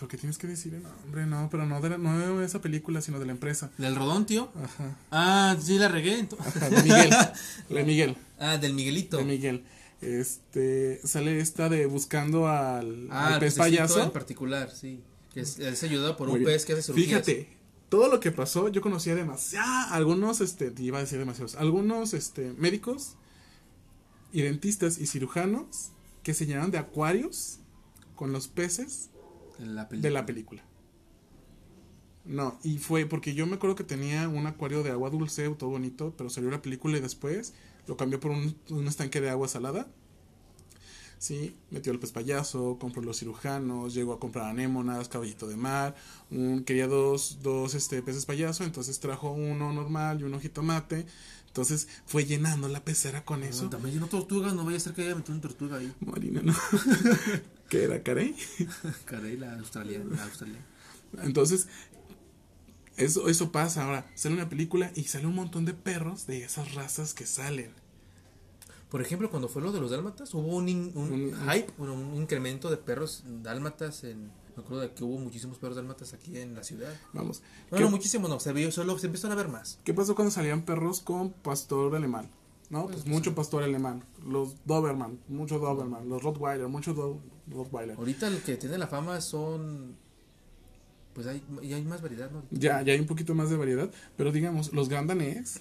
[0.00, 1.26] ¿Por qué tienes que decir el nombre?
[1.26, 3.70] No, pero no de, la- no de esa película, sino de la empresa.
[3.78, 4.50] ¿Del Rodón, tío?
[4.64, 4.96] Ajá.
[5.10, 6.26] Ah, sí, la regué.
[6.38, 7.10] Ajá, de Miguel.
[7.68, 8.16] De Miguel.
[8.38, 9.18] ah, del Miguelito.
[9.18, 9.62] De Miguel.
[10.00, 14.02] Este, sale esta de buscando al, Ah, al pez payaso.
[14.02, 15.02] en particular, sí.
[15.34, 16.54] Que es, es ayudado por Muy un bien.
[16.56, 17.06] pez que hace cirugías.
[17.26, 17.48] Fíjate,
[17.90, 22.52] todo lo que pasó, yo conocía demasiado, algunos, este, iba a decir demasiados, algunos, este,
[22.54, 23.16] médicos
[24.32, 25.90] y dentistas y cirujanos
[26.22, 27.58] que se llenaron de acuarios
[28.16, 29.10] con los peces
[29.66, 30.62] la de la película.
[32.24, 35.70] No, y fue porque yo me acuerdo que tenía un acuario de agua dulce, todo
[35.70, 37.54] bonito, pero salió la película y después
[37.86, 39.88] lo cambió por un, un estanque de agua salada.
[41.18, 45.94] Sí, metió el pez payaso, compró los cirujanos, llegó a comprar anémonas, caballito de mar,
[46.30, 51.04] un- quería dos, dos este, peces payaso, entonces trajo uno normal y uno jitomate,
[51.46, 53.64] entonces fue llenando la pecera con eso.
[53.64, 55.92] No, también llenó tortugas, no vaya a ser que haya metido una tortuga ahí.
[56.00, 56.54] Marina, ¿no?
[57.70, 58.36] ¿Qué era, Carey?
[59.06, 60.14] Caray, la australiana.
[60.16, 60.66] La australiana.
[61.22, 61.68] Entonces,
[62.96, 63.84] eso, eso pasa.
[63.84, 67.72] Ahora, sale una película y sale un montón de perros de esas razas que salen.
[68.90, 71.72] Por ejemplo, cuando fue lo de los dálmatas, hubo un, in- un Un- hype,
[72.16, 74.02] incremento de perros dálmatas.
[74.04, 76.92] En, me acuerdo de que hubo muchísimos perros dálmatas aquí en la ciudad.
[77.12, 77.40] Vamos.
[77.70, 79.78] Bueno, ¿Qué, muchísimos no, se vio, solo se empezaron a ver más.
[79.84, 82.28] qué pasó cuando salían perros con pastor alemán?
[82.68, 82.86] ¿No?
[82.86, 84.04] Pues mucho pastor alemán.
[84.24, 86.08] Los Doberman, mucho Doberman.
[86.08, 87.96] Los Rottweiler, mucho Do- Rottweiler.
[87.96, 89.96] Ahorita el que tiene la fama son.
[91.14, 92.44] Pues hay, y hay más variedad, ¿no?
[92.50, 93.90] Ya, ya hay un poquito más de variedad.
[94.16, 95.60] Pero digamos, los gran danés.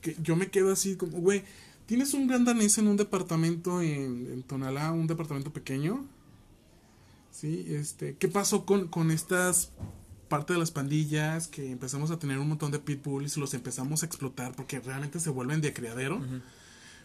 [0.00, 1.44] Que yo me quedo así como, güey,
[1.86, 6.06] ¿tienes un gran danés en un departamento en, en Tonalá, un departamento pequeño?
[7.32, 9.72] Sí, este, ¿qué pasó con, con estas
[10.28, 14.02] parte de las pandillas que empezamos a tener un montón de pitbulls y los empezamos
[14.02, 16.20] a explotar porque realmente se vuelven de criadero?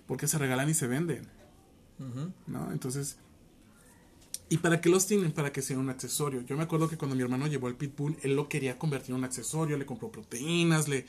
[0.08, 1.28] Porque se regalan y se venden.
[2.48, 2.72] ¿no?
[2.72, 3.18] Entonces,
[4.50, 5.32] ¿y para qué los tienen?
[5.32, 6.42] Para que sea un accesorio.
[6.42, 9.18] Yo me acuerdo que cuando mi hermano llevó el pitbull, él lo quería convertir en
[9.18, 11.06] un accesorio, le compró proteínas, le...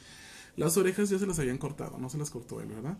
[0.56, 2.96] Las orejas ya se las habían cortado, no se las cortó él, ¿verdad?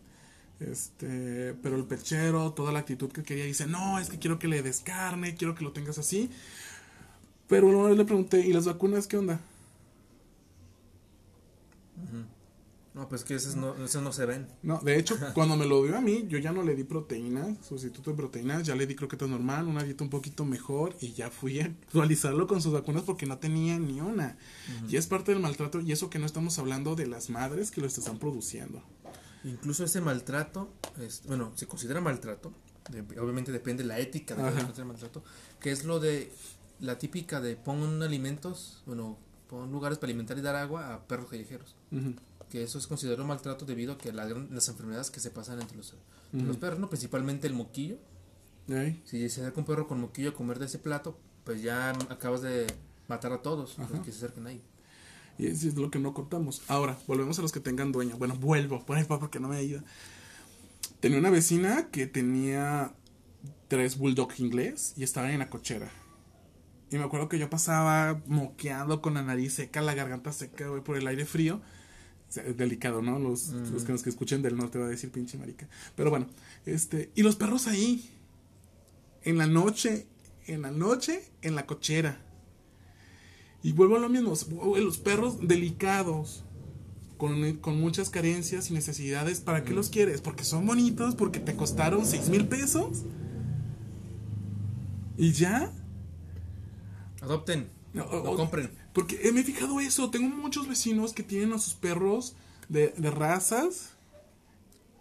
[0.60, 4.48] Este, pero el pechero, toda la actitud que quería, dice, no, es que quiero que
[4.48, 6.30] le des carne, quiero que lo tengas así.
[7.48, 9.40] Pero una vez le pregunté, ¿y las vacunas qué onda?
[12.94, 14.46] No, pues que esos no, esos no se ven.
[14.62, 17.58] No, de hecho, cuando me lo dio a mí, yo ya no le di proteínas,
[17.66, 21.28] sustituto de proteínas, ya le di croquetas normal, una dieta un poquito mejor y ya
[21.30, 24.36] fui a actualizarlo con sus vacunas porque no tenía ni una.
[24.88, 27.80] Y es parte del maltrato y eso que no estamos hablando de las madres que
[27.80, 28.80] lo están produciendo.
[29.42, 32.52] Incluso ese maltrato, es, bueno, se considera maltrato,
[32.90, 35.22] de- obviamente depende de la ética de cada se maltrato,
[35.60, 36.32] que es lo de
[36.80, 39.18] la típica de pon alimentos, bueno,
[39.48, 41.74] pon lugares para alimentar y dar agua a perros callejeros.
[41.90, 42.14] Ujú.
[42.54, 45.76] Que eso es considerado maltrato debido a que la las enfermedades que se pasan entre
[45.76, 45.92] los,
[46.30, 46.88] los perros, ¿no?
[46.88, 47.96] principalmente el moquillo.
[48.68, 51.90] Ey, Si se acerca un perro con moquillo a comer de ese plato, pues ya
[52.10, 52.68] acabas de
[53.08, 54.00] matar a todos los Ajá.
[54.02, 54.62] que se acerquen ahí.
[55.36, 56.62] Y eso es lo que no cortamos.
[56.68, 58.18] Ahora, volvemos a los que tengan dueño.
[58.18, 59.82] Bueno, vuelvo, por ahí va porque no me ido.
[61.00, 62.94] Tenía una vecina que tenía
[63.66, 65.90] tres bulldog inglés y estaban en la cochera.
[66.92, 70.84] Y me acuerdo que yo pasaba moqueando con la nariz seca, la garganta seca, güey,
[70.84, 71.60] por el aire frío.
[72.38, 73.18] O delicado, ¿no?
[73.18, 75.68] Los, los que nos que escuchen del norte va a decir pinche marica.
[75.96, 76.26] Pero bueno,
[76.66, 78.10] este, y los perros ahí.
[79.22, 80.06] En la noche,
[80.46, 82.20] en la noche, en la cochera.
[83.62, 84.34] Y vuelvo a lo mismo,
[84.78, 86.44] los perros delicados,
[87.16, 90.20] con, con muchas carencias y necesidades, ¿para qué los quieres?
[90.20, 91.14] ¿Porque son bonitos?
[91.14, 93.04] ¿Porque te costaron seis mil pesos?
[95.16, 95.72] ¿Y ya?
[97.22, 98.70] Adopten, No, no, o- compren.
[98.94, 102.36] Porque eh, me he fijado eso, tengo muchos vecinos que tienen a sus perros
[102.68, 103.90] de, de razas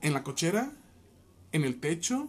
[0.01, 0.73] en la cochera,
[1.53, 2.27] en el techo.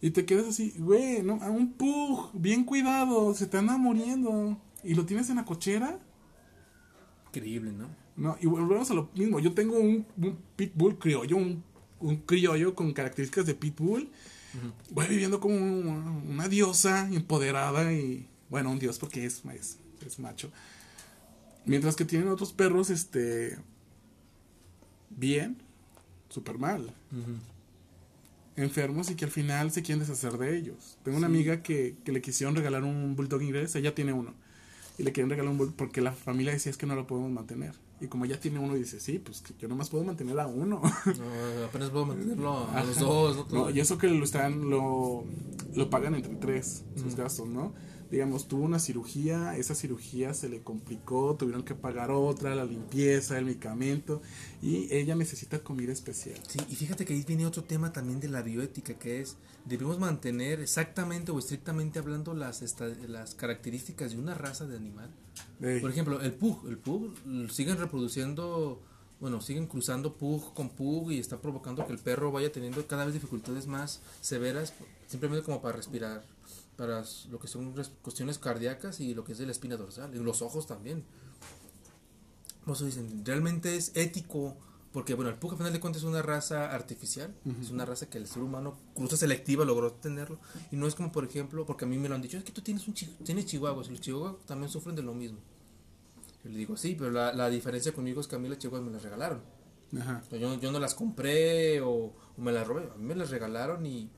[0.00, 4.58] Y te quedas así, güey, no, a un pug, bien cuidado, se te anda muriendo.
[4.84, 5.98] Y lo tienes en la cochera.
[7.28, 7.88] Increíble, ¿no?
[8.16, 9.40] No, y volvemos a lo mismo.
[9.40, 11.64] Yo tengo un, un pitbull criollo, un,
[12.00, 14.10] un criollo con características de pitbull.
[14.90, 20.18] Voy viviendo como una, una diosa empoderada y, bueno, un dios porque es, es, es
[20.18, 20.50] macho.
[21.64, 23.56] Mientras que tienen otros perros, este,
[25.10, 25.58] bien,
[26.28, 26.92] súper mal.
[28.56, 30.98] Enfermos y que al final se quieren deshacer de ellos.
[31.04, 34.34] Tengo una amiga que, que le quisieron regalar un bulldog inglés, ella tiene uno.
[34.98, 37.30] Y le quieren regalar un bulldog porque la familia decía es que no lo podemos
[37.30, 37.74] mantener.
[38.00, 40.82] Y como ella tiene uno, dice, sí, pues que yo nomás puedo mantener a uno.
[41.06, 43.52] No, apenas puedo mantenerlo a los dos.
[43.52, 45.24] No, y eso que lo están, lo,
[45.76, 47.72] lo pagan entre tres, sus gastos, ¿no?
[48.12, 53.38] Digamos, tuvo una cirugía, esa cirugía se le complicó, tuvieron que pagar otra, la limpieza,
[53.38, 54.20] el medicamento,
[54.60, 56.38] y ella necesita comida especial.
[56.46, 59.98] Sí, y fíjate que ahí viene otro tema también de la bioética, que es, debemos
[59.98, 65.08] mantener exactamente o estrictamente hablando las, esta- las características de una raza de animal.
[65.62, 67.14] Ey, Por ejemplo, el pug, el pug
[67.50, 68.82] siguen reproduciendo,
[69.20, 73.06] bueno, siguen cruzando pug con pug y está provocando que el perro vaya teniendo cada
[73.06, 74.74] vez dificultades más severas,
[75.06, 76.26] simplemente como para respirar,
[76.76, 80.18] para lo que son cuestiones cardíacas y lo que es de la espina dorsal, y
[80.18, 81.04] los ojos también.
[82.64, 84.56] Por eso dicen, realmente es ético,
[84.92, 88.08] porque bueno, el pug a final de cuentas es una raza artificial, es una raza
[88.08, 90.38] que el ser humano cruza selectiva logró tenerlo,
[90.70, 92.52] y no es como por ejemplo, porque a mí me lo han dicho, es que
[92.52, 95.38] tú tienes un chi- tienes chihuahuas, y los chihuahuas también sufren de lo mismo.
[96.44, 98.84] Yo le digo, sí, pero la, la diferencia conmigo es que a mí las chihuahuas
[98.86, 99.42] me las regalaron.
[100.00, 100.22] Ajá.
[100.30, 103.84] Yo, yo no las compré o, o me las robé, a mí me las regalaron
[103.86, 104.08] y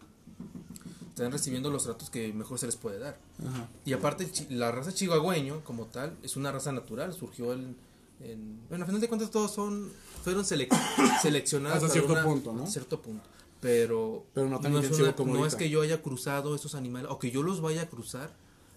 [1.15, 3.17] están recibiendo los tratos que mejor se les puede dar.
[3.47, 3.69] Ajá.
[3.85, 7.77] Y aparte, la raza chihuahueño, como tal, es una raza natural, surgió en...
[8.21, 9.91] en- bueno, a final de cuentas todos son,
[10.25, 10.75] fueron selec-
[11.23, 12.67] seleccionados Hasta cierto una- punto, ¿no?
[12.67, 13.25] cierto punto.
[13.61, 15.59] Pero, Pero no tan es, intensivo una- como no es ahorita.
[15.59, 18.33] que yo haya cruzado estos animales, o que yo los vaya a cruzar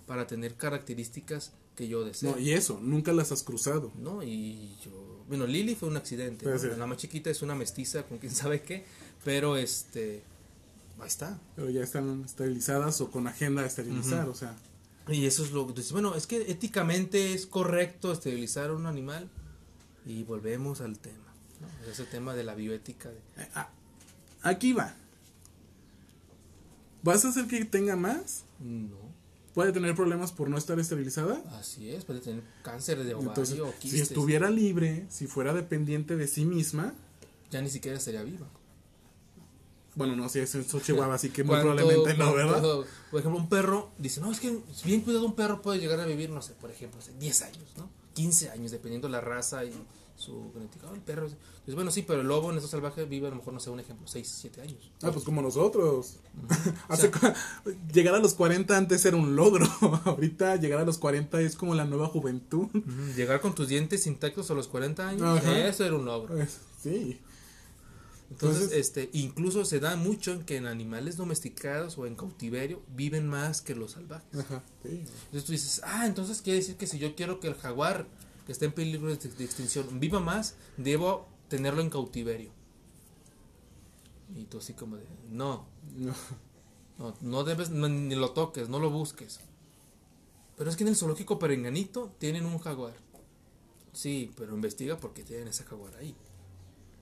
[0.05, 2.31] para tener características que yo deseo.
[2.33, 3.91] No, y eso, nunca las has cruzado.
[3.97, 4.23] ¿no?
[4.23, 4.91] Y yo,
[5.27, 6.45] bueno, Lily fue un accidente,
[6.77, 8.85] la más chiquita es una mestiza con quién sabe qué,
[9.25, 10.23] pero este,
[10.99, 11.39] ahí está.
[11.55, 14.55] Pero ya están esterilizadas o con agenda de esterilizar, o sea.
[15.09, 18.85] Y eso es lo que dices, bueno, es que éticamente es correcto esterilizar a un
[18.87, 19.29] animal
[20.05, 21.89] y volvemos al tema, ¿no?
[21.91, 23.09] ese tema de la bioética.
[23.09, 23.69] de- eh, ah,
[24.43, 24.95] aquí va.
[27.03, 28.43] ¿Vas a hacer que tenga más?
[28.59, 29.07] no,
[29.53, 31.41] ¿Puede tener problemas por no estar esterilizada?
[31.57, 35.51] así es, puede tener cáncer de ovario Entonces, o si quistes, estuviera libre, si fuera
[35.53, 36.93] dependiente de sí misma,
[37.49, 38.45] ya ni siquiera estaría viva.
[39.97, 42.61] Bueno, no sé, es en Chihuahua, así que muy ¿Cuánto- probablemente no, ¿verdad?
[43.11, 46.05] Por ejemplo, un perro dice, no, es que bien cuidado un perro puede llegar a
[46.05, 47.89] vivir, no sé, por ejemplo, hace 10 años, ¿no?
[48.13, 49.73] 15 años, dependiendo la raza y
[50.15, 50.87] su genética.
[50.89, 51.27] Ah, el perro,
[51.63, 53.69] pues bueno, sí, pero el lobo en esos salvajes vive a lo mejor, no sé,
[53.69, 54.91] un ejemplo, 6, 7 años.
[55.03, 56.15] Ah, pues como nosotros.
[56.87, 57.11] Hace
[57.93, 59.67] llegar a los 40 antes era un logro.
[60.05, 62.67] Ahorita llegar a los 40 es como la nueva juventud.
[63.15, 66.35] Llegar con tus dientes intactos a los 40 años, eso era un logro.
[66.81, 67.19] Sí.
[68.30, 72.82] Entonces, Entonces- este, incluso se da mucho en que en animales domesticados o en cautiverio
[72.95, 74.39] viven más que los salvajes.
[74.39, 74.63] Ajá.
[74.84, 74.89] Sí.
[75.25, 78.05] Entonces tú dices, ah, entonces quiere decir que si yo quiero que el jaguar
[78.45, 82.51] que está en peligro de, de extinción viva más, debo tenerlo en cautiverio.
[84.36, 85.65] Y tú así como de, no,
[85.95, 86.13] No.
[86.97, 89.39] no, no debes, no, ni lo toques, no lo busques.
[90.57, 92.95] Pero es que en el zoológico perenganito tienen un jaguar.
[93.93, 96.15] Sí, pero investiga por qué tienen ese jaguar ahí.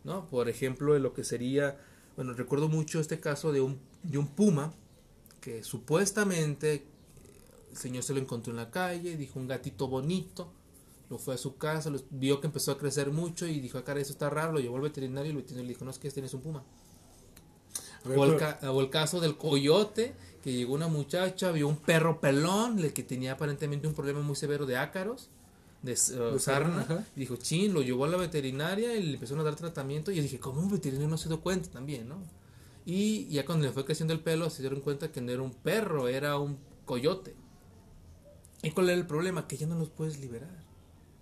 [0.06, 0.30] ¿No?
[0.30, 1.78] Por ejemplo, de lo que sería,
[2.16, 4.74] bueno, recuerdo mucho este caso de un, de un puma
[5.42, 6.84] que supuestamente eh,
[7.72, 10.52] el señor se lo encontró en la calle, dijo un gatito bonito,
[11.10, 13.84] lo fue a su casa, lo- vio que empezó a crecer mucho y dijo, ah,
[13.84, 16.00] cara, eso está raro, lo llevó al veterinario y el veterinario le dijo, no, es
[16.00, 16.64] que tienes un puma.
[18.06, 21.78] Ver, O el, ca- o el caso del coyote, que llegó una muchacha, vio un
[21.78, 25.30] perro pelón, el que tenía aparentemente un problema muy severo de ácaros,
[25.86, 27.06] de, uh, sarna, sarna, ajá.
[27.16, 30.16] y dijo, chin, lo llevó a la veterinaria y le empezaron a dar tratamiento, y
[30.16, 32.18] yo dije, ¿cómo un veterinario no se dio cuenta también, no?
[32.86, 35.52] Y ya cuando le fue creciendo el pelo, se dieron cuenta que no era un
[35.52, 37.36] perro, era un coyote.
[38.62, 39.48] ¿Y cuál era el problema?
[39.48, 40.64] Que ya no los puedes liberar.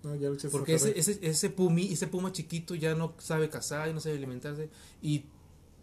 [0.02, 3.94] No, ya Porque ese, ese, ese, pumi, ese puma chiquito ya no sabe cazar, ya
[3.94, 4.68] no sabe alimentarse.
[5.00, 5.24] Y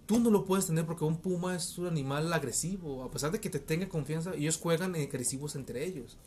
[0.06, 3.04] tú no lo puedes tener porque un puma es un animal agresivo.
[3.04, 6.18] A pesar de que te tenga confianza, ellos juegan agresivos entre ellos.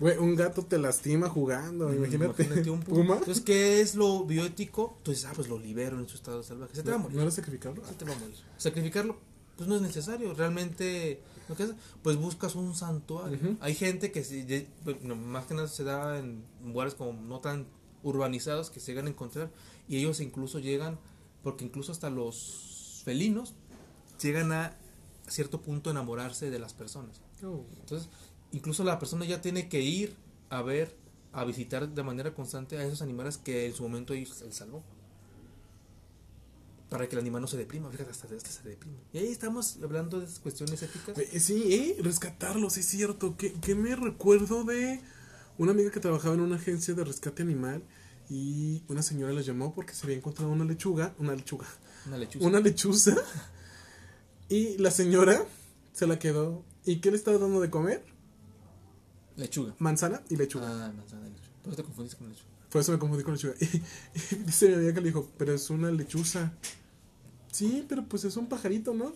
[0.00, 2.42] Güey, un gato te lastima jugando, imagínate.
[2.44, 3.18] Imagínate un puma.
[3.18, 4.94] Entonces, ¿qué es lo bioético?
[4.98, 6.74] Entonces, ah, pues lo libero en su estado salvaje.
[6.74, 7.16] Se te va a ¿No, morir.
[7.16, 7.84] ¿No era sacrificarlo?
[7.86, 8.34] Se te va a morir.
[8.56, 9.16] Sacrificarlo,
[9.56, 10.32] pues no es necesario.
[10.32, 11.20] Realmente,
[11.54, 13.38] que haces, pues buscas un santuario.
[13.60, 14.68] Hay gente que, si, de-
[15.16, 17.66] más que nada se da en lugares como no tan
[18.02, 19.50] urbanizados que se llegan a encontrar
[19.86, 20.98] y ellos incluso llegan,
[21.42, 23.52] porque incluso hasta los felinos
[24.22, 24.76] llegan a
[25.28, 27.20] cierto punto a enamorarse de las personas.
[27.42, 27.64] No.
[27.80, 28.08] Entonces,
[28.52, 30.14] incluso la persona ya tiene que ir
[30.48, 30.96] a ver,
[31.32, 34.82] a visitar de manera constante a esos animales que en su momento él salvó.
[36.88, 38.96] Para que el animal no se deprima, fíjate, hasta este se deprime.
[39.12, 41.16] Y ahí estamos hablando de esas cuestiones éticas.
[41.18, 43.36] Eh, Sí, eh, rescatarlos, es cierto.
[43.36, 45.00] Que, que me recuerdo de
[45.56, 47.84] una amiga que trabajaba en una agencia de rescate animal
[48.28, 51.66] Y una señora les llamó porque se había encontrado una lechuga, una lechuga,
[52.08, 52.46] Una lechuza.
[52.46, 53.16] una lechuza.
[54.48, 55.44] Y la señora
[55.92, 56.64] se la quedó.
[56.84, 58.04] ¿Y qué le estaba dando de comer?
[59.40, 59.74] Lechuga.
[59.78, 60.66] Manzana y lechuga.
[60.68, 61.48] Ah, manzana de lechuga.
[61.62, 62.48] Por eso te confundiste con lechuga.
[62.70, 63.54] Por eso me confundí con lechuga.
[63.60, 66.52] Y, dice mi amiga que le dijo, pero es una lechuza.
[67.52, 69.12] Sí, pero pues es un pajarito, ¿no?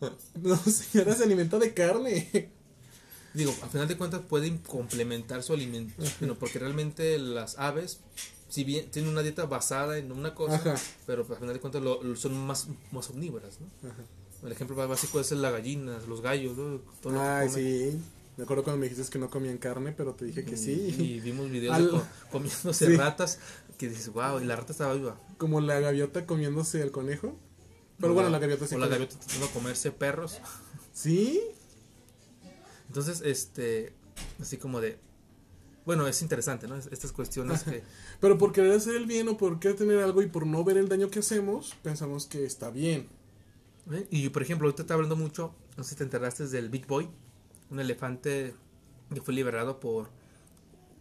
[0.42, 2.50] No, señora, se alimenta de carne.
[3.34, 6.02] Digo, a final de cuentas pueden complementar su alimento.
[6.20, 8.00] Bueno, porque realmente las aves,
[8.48, 10.76] si bien tienen una dieta basada en una cosa, Ajá.
[11.06, 13.66] pero a final de cuentas lo- lo- son más, más omnívoras, ¿no?
[13.90, 14.02] Ajá.
[14.44, 16.78] El ejemplo más básico es la gallina, los gallos, ¿no?
[17.02, 18.00] Todo lo que Ay, sí.
[18.38, 21.20] Me acuerdo cuando me dijiste que no comían carne, pero te dije que Y sí.
[21.22, 22.96] vimos videos Al- de co- comiéndose Sí.
[22.96, 23.40] ratas
[23.76, 25.20] que dices, wow, y la rata estaba viva.
[25.38, 27.36] Como la gaviota comiéndose el conejo.
[28.00, 28.76] Pero bueno, la gaviota sí.
[28.76, 30.38] O la gaviota tratando de comerse perros.
[30.94, 31.40] Sí.
[32.86, 33.92] Entonces, este,
[34.40, 34.98] así como de,
[35.84, 36.76] bueno, es interesante, ¿no?
[36.76, 37.82] Es- Estas cuestiones que,
[38.20, 40.76] Pero por querer hacer el bien o por querer tener algo y por no ver
[40.76, 43.08] el daño que hacemos, pensamos que está bien.
[43.90, 44.06] ¿eh?
[44.10, 47.08] Y por ejemplo, ahorita está hablando mucho, no sé si te enteraste del Big Boy,
[47.70, 48.54] un elefante
[49.12, 50.08] que fue liberado por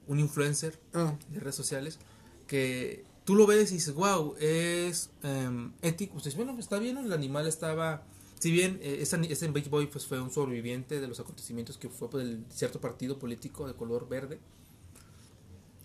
[0.07, 1.99] un influencer Ah, de redes sociales,
[2.47, 6.13] que tú lo ves y dices, wow, es em, ético.
[6.21, 8.03] Pues bueno, está bien, el animal estaba,
[8.39, 11.89] si bien eh, ese, ese Big Boy pues, fue un sobreviviente de los acontecimientos que
[11.89, 14.39] fue por el cierto partido político de color verde,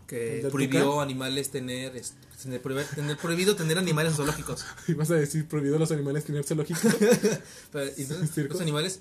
[0.09, 1.01] ¿El que prohibió Tucán?
[1.05, 2.61] animales tener, es- tener,
[2.95, 4.65] tener prohibido tener animales zoológicos.
[4.89, 6.81] ibas a decir prohibido a los animales tener zoológico.
[7.73, 9.01] Pero, entonces, los animales,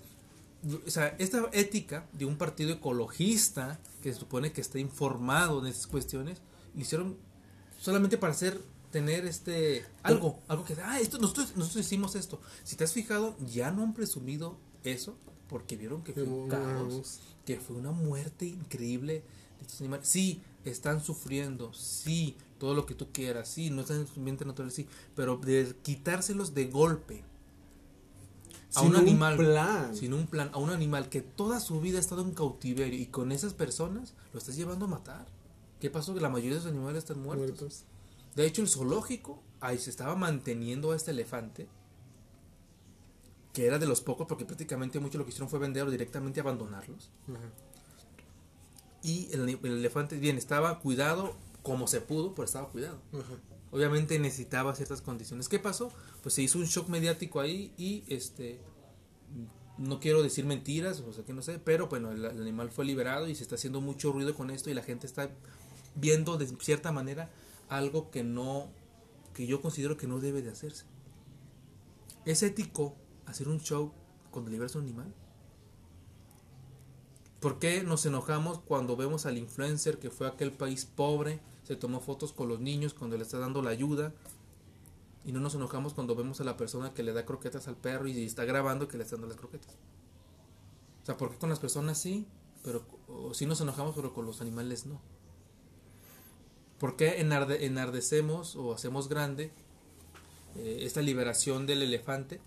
[0.64, 5.68] o sea, esta ética de un partido ecologista que se supone que está informado en
[5.68, 6.40] estas cuestiones,
[6.76, 7.18] lo hicieron
[7.80, 12.40] solamente para hacer tener este algo, algo que ah, esto nosotros nosotros hicimos esto.
[12.64, 15.16] Si te has fijado, ya no han presumido eso
[15.48, 19.24] porque vieron que fue un caos, que fue una muerte increíble
[19.58, 20.08] de estos animales.
[20.08, 24.46] Sí, están sufriendo, sí, todo lo que tú quieras, sí, no están en su ambiente
[24.46, 27.24] natural, sí, pero de quitárselos de golpe
[28.74, 29.96] a Sin un animal plan.
[29.96, 33.08] sin un plan a un animal que toda su vida ha estado en cautiverio y
[33.08, 35.26] con esas personas lo estás llevando a matar.
[35.80, 36.14] ¿Qué pasó?
[36.14, 37.48] Que la mayoría de los animales están muertos.
[37.60, 37.84] Muertos.
[38.36, 41.68] De hecho, el zoológico ahí se estaba manteniendo a este elefante
[43.54, 46.40] que era de los pocos porque prácticamente mucho lo que hicieron fue vender o directamente
[46.40, 47.10] abandonarlos.
[47.28, 47.50] Ajá.
[49.04, 53.00] Y el, el elefante bien estaba cuidado como se pudo, pero estaba cuidado.
[53.12, 53.34] Ajá.
[53.72, 55.48] Obviamente necesitaba ciertas condiciones.
[55.48, 55.92] ¿Qué pasó?
[56.22, 58.60] Pues se hizo un shock mediático ahí y este
[59.78, 63.28] no quiero decir mentiras, o sea que no sé, pero bueno, el, animal fue liberado
[63.28, 65.32] y se está haciendo mucho ruido con esto y la gente está
[65.96, 67.32] viendo de cierta manera
[67.68, 68.70] algo que no
[69.34, 70.86] que yo considero que no debe de hacerse.
[72.26, 72.96] ¿Es ético
[73.26, 73.94] hacer un show
[74.30, 75.14] cuando liberas a un animal?
[77.40, 81.40] ¿Por qué nos enojamos cuando vemos al influencer que fue a aquel país pobre,
[81.72, 84.12] se tomó fotos con los niños cuando le está dando la ayuda?
[85.24, 88.10] Y no nos enojamos cuando vemos a la persona que le da croquetas al perro
[88.10, 89.74] y está grabando que le está dando las croquetas.
[91.02, 92.28] O sea, ¿por qué con las personas sí?
[92.62, 95.00] Pero o sí nos enojamos, pero con los animales no.
[96.78, 99.54] ¿Por qué enarde- enardecemos o hacemos grande
[100.58, 102.42] eh, esta liberación del elefante?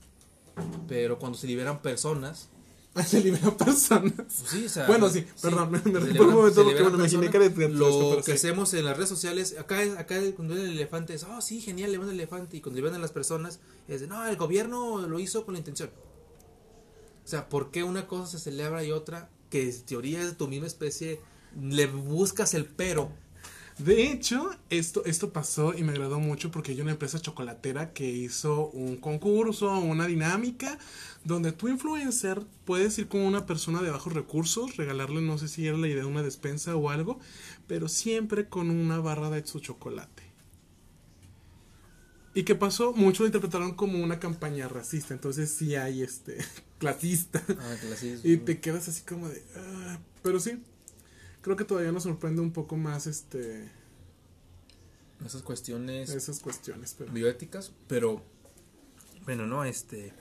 [0.86, 2.50] Pero cuando se liberan personas,
[3.06, 4.12] Se liberan personas.
[4.16, 7.30] pues sí, o sea, Bueno, sí, perdón, me- me un momento porque liberan me imaginé
[7.30, 11.14] que era Lo que hacemos en las redes sociales, acá, acá cuando ven el elefante
[11.14, 12.56] es, oh, sí, genial, le van el elefante.
[12.56, 15.58] Y cuando le a las personas, es de, no, el gobierno lo hizo con la
[15.58, 15.90] intención.
[17.24, 20.32] O sea, ¿por qué una cosa se celebra y otra, que en teoría es de
[20.34, 21.20] tu misma especie,
[21.60, 23.10] le buscas el pero?
[23.78, 28.08] De hecho, esto, esto pasó y me agradó mucho porque hay una empresa chocolatera que
[28.08, 30.78] hizo un concurso, una dinámica,
[31.24, 35.66] donde tu influencer puedes ir con una persona de bajos recursos, regalarle, no sé si
[35.66, 37.18] era la idea de una despensa o algo,
[37.66, 40.22] pero siempre con una barra de su chocolate.
[42.32, 42.92] ¿Y qué pasó?
[42.92, 46.38] Muchos lo interpretaron como una campaña racista, entonces sí hay este
[46.78, 47.42] clasista.
[47.48, 48.24] Ah, es.
[48.24, 49.42] Y te quedas así como de...
[49.56, 50.60] "Ah", pero sí,
[51.44, 53.70] creo que todavía nos sorprende un poco más este
[55.24, 56.94] Esas cuestiones esas cuestiones.
[56.96, 57.12] Pero...
[57.12, 58.22] bioéticas, pero
[59.26, 60.14] bueno, no, este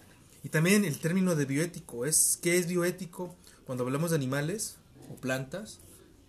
[0.43, 3.33] y también el término de bioético es qué es bioético
[3.65, 4.75] cuando hablamos de animales
[5.09, 5.79] o plantas,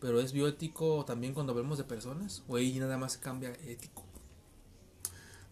[0.00, 4.04] pero es bioético también cuando hablamos de personas o ahí nada más cambia ético.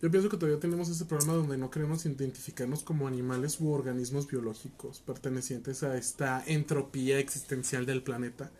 [0.00, 4.28] Yo pienso que todavía tenemos ese problema donde no queremos identificarnos como animales u organismos
[4.28, 8.52] biológicos pertenecientes a esta entropía existencial del planeta.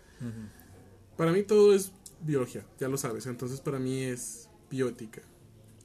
[1.23, 5.23] Para mí todo es biología, ya lo sabes, entonces para mí es bioética.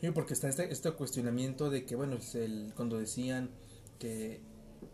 [0.02, 3.52] Sí, porque está este, este cuestionamiento de que, bueno, el, cuando decían
[4.00, 4.42] que,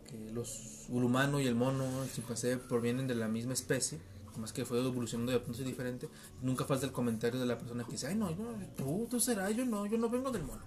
[0.06, 4.00] que los, el humano y el mono, el chimpancé, provienen de la misma especie,
[4.36, 6.10] más que fue evolucionando de punto diferente,
[6.42, 8.28] nunca falta el comentario de la persona que dice, ay no,
[8.76, 10.62] tú, tú serás, yo no, yo no vengo del mono.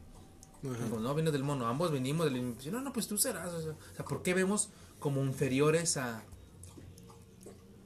[0.64, 2.72] Digo, no, viene del mono, ambos venimos del mismo.
[2.72, 3.54] No, no, pues tú serás.
[3.54, 6.24] O sea, ¿por qué vemos como inferiores a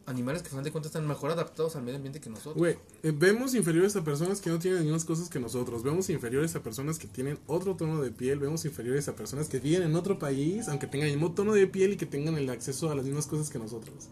[0.05, 2.55] animales que, al final de cuentas, están mejor adaptados al medio ambiente que nosotros?
[2.57, 5.83] Güey, eh, vemos inferiores a personas que no tienen las mismas cosas que nosotros.
[5.83, 8.39] Vemos inferiores a personas que tienen otro tono de piel.
[8.39, 11.67] Vemos inferiores a personas que viven en otro país, aunque tengan el mismo tono de
[11.67, 14.09] piel y que tengan el acceso a las mismas cosas que nosotros.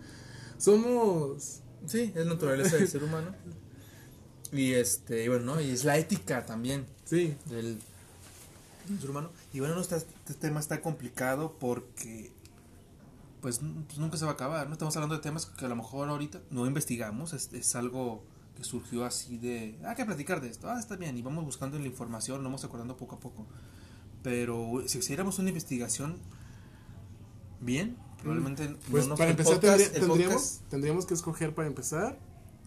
[0.58, 1.62] Somos.
[1.88, 3.34] Sí, es naturaleza del ser humano.
[4.52, 5.62] Y este, y bueno, ¿no?
[5.62, 7.78] Y es la ética también Sí, del,
[8.88, 9.30] del ser humano.
[9.54, 12.32] Y bueno, no está- este tema está complicado porque
[13.42, 14.74] pues, pues nunca se va a acabar, ¿no?
[14.74, 18.24] Estamos hablando de temas que a lo mejor ahorita no investigamos, es, es algo
[18.56, 21.46] que surgió así de, ah, hay que platicar de esto, ah, está bien, y vamos
[21.46, 23.46] buscando la información, nos vamos acordando poco a poco.
[24.24, 26.18] Pero si hiciéramos una investigación
[27.62, 31.68] bien, probablemente pues no nos- para empezar podcast- tendría- tendríamos, podcast- tendríamos que escoger para
[31.68, 32.20] empezar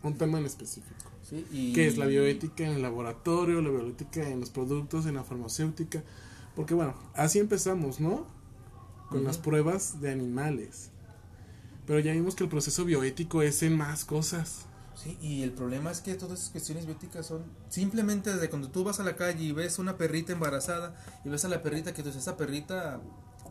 [0.03, 1.11] un tema en específico.
[1.23, 5.15] sí, y- que es la bioética en el laboratorio, la bioética en los productos, en
[5.15, 6.03] la farmacéutica.
[6.57, 8.27] Porque bueno, así empezamos, ¿no?
[9.13, 10.91] Con las pruebas de animales.
[11.87, 14.67] Pero ya vimos que el proceso bioético es en más cosas.
[14.95, 18.85] Sí, y el problema es que todas esas cuestiones bióticas son simplemente desde cuando tú
[18.85, 20.95] vas a la calle y ves una perrita embarazada
[21.25, 23.01] y ves a la perrita que entonces esa perrita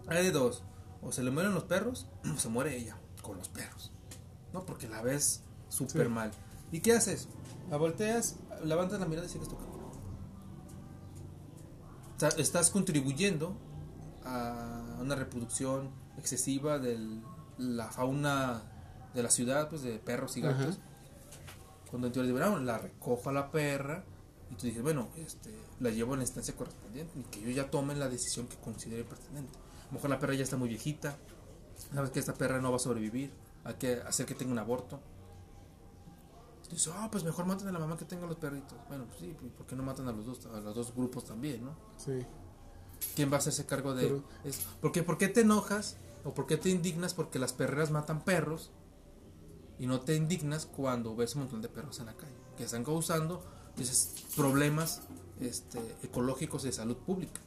[0.08, 0.64] hay de dos,
[1.02, 3.92] o se le mueren los perros o se muere ella con los perros.
[4.54, 6.14] No, porque la ves súper Sí.
[6.14, 6.32] mal.
[6.72, 7.28] ¿Y qué haces?
[7.70, 9.72] La volteas, levantas la mirada y sigues tocando.
[12.38, 13.58] Estás contribuyendo
[14.24, 17.00] a una reproducción excesiva de
[17.58, 18.64] la fauna
[19.14, 20.76] de la ciudad, pues de perros y gatos.
[20.76, 20.88] Ajá.
[21.90, 24.04] Cuando en teoría de verano la recojo a la perra
[24.50, 27.70] y tú dices, bueno, este, la llevo en la instancia correspondiente y que yo ya
[27.70, 29.58] tome la decisión que considere pertinente.
[29.84, 31.18] A lo mejor la perra ya está muy viejita,
[31.94, 33.32] sabes que esta perra no va a sobrevivir,
[33.64, 35.00] hay que hacer que tenga un aborto.
[36.70, 38.78] Y dices, ah, pues mejor maten a la mamá que tenga los perritos.
[38.88, 41.66] Bueno, pues sí, ¿por qué no matan a los dos, a los dos grupos también,
[41.66, 41.76] no?
[41.98, 42.26] Sí.
[43.16, 44.62] ¿Quién va a hacerse cargo de Pero- eso?
[44.80, 48.24] ¿Por qué, ¿Por qué te enojas o por qué te indignas porque las perreras matan
[48.24, 48.72] perros
[49.80, 52.84] y no te indignas cuando ves un montón de perros en la calle que están
[52.84, 53.44] causando
[53.76, 55.02] dices, problemas
[55.40, 57.42] este, ecológicos y de salud pública?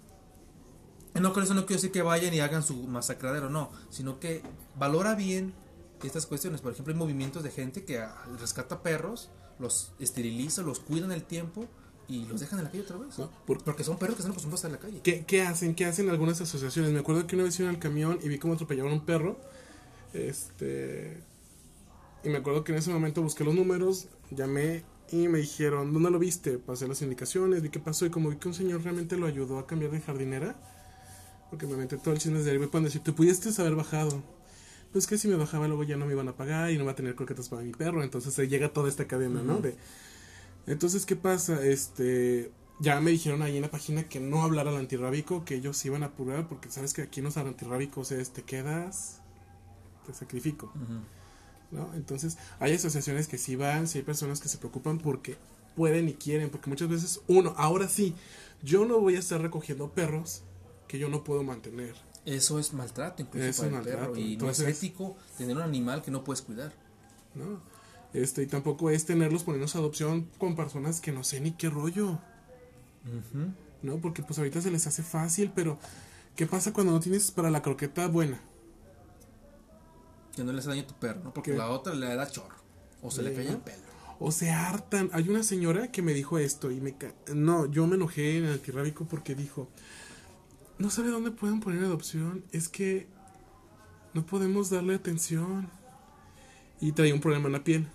[1.14, 4.18] Y no con eso no quiero decir que vayan y hagan su masacradero, no, sino
[4.18, 4.42] que
[4.76, 5.54] valora bien
[6.02, 6.60] estas cuestiones.
[6.60, 8.04] Por ejemplo, hay movimientos de gente que
[8.40, 11.66] rescata perros, los esteriliza, los cuida en el tiempo
[12.08, 13.18] y los dejan en la calle otra vez.
[13.18, 13.30] ¿No?
[13.46, 15.02] Por- Porque son perros que están acostumbrados a estar en la calle.
[15.02, 15.74] ¿Qué, ¿Qué hacen?
[15.74, 16.92] ¿Qué hacen algunas asociaciones?
[16.92, 19.38] Me acuerdo que una vez iba el camión y vi cómo atropellaban a un perro.
[20.12, 21.18] Este.
[22.22, 24.82] Y me acuerdo que en ese momento busqué los números, llamé
[25.12, 26.58] y me dijeron, ¿dónde lo viste?
[26.58, 29.58] Pasé las indicaciones, vi qué pasó y como vi que un señor realmente lo ayudó
[29.58, 30.56] a cambiar de jardinera,
[31.50, 34.22] porque me metí todo el chisme de ahí, me pueden decir, te pudiste haber bajado.
[34.92, 36.92] Pues que si me bajaba luego ya no me iban a pagar y no va
[36.92, 39.58] a tener croquetas para mi perro, entonces se llega toda esta cadena, ¿no?
[39.58, 39.74] De,
[40.66, 41.64] entonces, ¿qué pasa?
[41.64, 42.50] Este,
[42.80, 45.88] ya me dijeron ahí en la página que no hablara al antirrábico, que ellos se
[45.88, 49.20] iban a apurar, porque sabes que aquí en los antirrábicos es te quedas,
[50.06, 50.72] te sacrifico,
[51.70, 51.92] ¿no?
[51.94, 55.36] Entonces, hay asociaciones que sí van, sí hay personas que se preocupan porque
[55.76, 58.14] pueden y quieren, porque muchas veces, uno, ahora sí,
[58.62, 60.42] yo no voy a estar recogiendo perros
[60.88, 61.94] que yo no puedo mantener.
[62.24, 65.56] Eso es maltrato incluso Es para el maltrato, perro y entonces- no es ético tener
[65.56, 66.72] un animal que no puedes cuidar.
[67.34, 67.60] ¿no?
[68.14, 71.68] Este, y tampoco es tenerlos ponernos a adopción con personas que no sé ni qué
[71.68, 72.18] rollo,
[73.82, 73.98] ¿no?
[73.98, 75.78] Porque pues ahorita se les hace fácil, pero
[76.36, 78.40] ¿qué pasa cuando no tienes para la croqueta buena?
[80.36, 81.34] Que no le hace daño a tu perro, ¿no?
[81.34, 81.56] Porque ¿Qué?
[81.58, 82.56] la otra le da chorro
[83.02, 83.82] o se le cae el pelo.
[84.20, 85.10] O se hartan.
[85.12, 86.96] Hay una señora que me dijo esto y me...
[86.96, 89.68] ca- No, yo me enojé en el antirrábico porque dijo,
[90.78, 93.08] no sabe dónde pueden poner adopción, es que
[94.14, 95.68] no podemos darle atención.
[96.80, 97.88] Y traía un problema en la piel.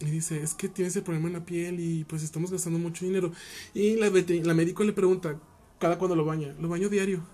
[0.00, 3.04] Y dice, es que tienes el problema en la piel y pues estamos gastando mucho
[3.04, 3.32] dinero.
[3.72, 5.38] Y la, la médico le pregunta,
[5.78, 6.54] ¿cada cuándo lo baña?
[6.60, 7.24] Lo baño diario.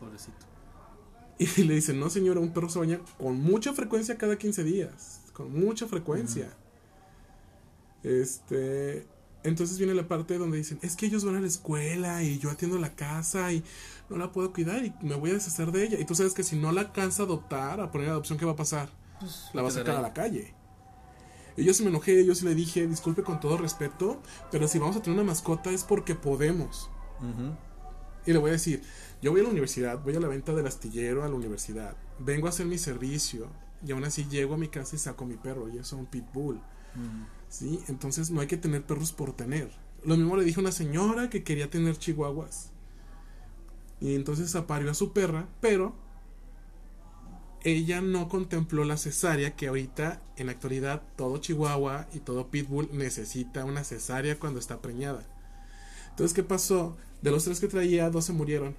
[0.00, 0.36] Pobrecito.
[1.38, 5.20] Y le dice, no señora, un perro se baña con mucha frecuencia cada 15 días.
[5.32, 6.56] Con mucha frecuencia.
[8.02, 9.06] Este...
[9.42, 12.50] Entonces viene la parte donde dicen, es que ellos van a la escuela y yo
[12.50, 13.62] atiendo la casa y
[14.10, 16.00] no la puedo cuidar y me voy a deshacer de ella.
[16.00, 18.52] Y tú sabes que si no la alcanza a adoptar, a poner adopción, ¿qué va
[18.52, 18.88] a pasar?
[19.52, 20.52] la va a sacar a la calle.
[21.56, 24.20] Y yo sí me enojé, yo sí le dije, disculpe con todo respeto,
[24.50, 26.90] pero si vamos a tener una mascota es porque podemos.
[28.26, 28.82] Y le voy a decir,
[29.22, 32.46] yo voy a la universidad, voy a la venta del astillero a la universidad, vengo
[32.46, 33.48] a hacer mi servicio
[33.86, 36.60] y aún así llego a mi casa y saco mi perro y es un pitbull.
[37.48, 37.80] ¿Sí?
[37.88, 39.70] Entonces no hay que tener perros por tener.
[40.04, 42.70] Lo mismo le dije a una señora que quería tener chihuahuas.
[44.00, 45.94] Y entonces aparió a su perra, pero
[47.66, 52.90] ella no contempló la cesárea que ahorita en la actualidad todo Chihuahua y todo Pitbull
[52.92, 55.26] necesita una cesárea cuando está preñada.
[56.10, 56.96] Entonces, ¿qué pasó?
[57.22, 58.76] De los tres que traía, dos se murieron.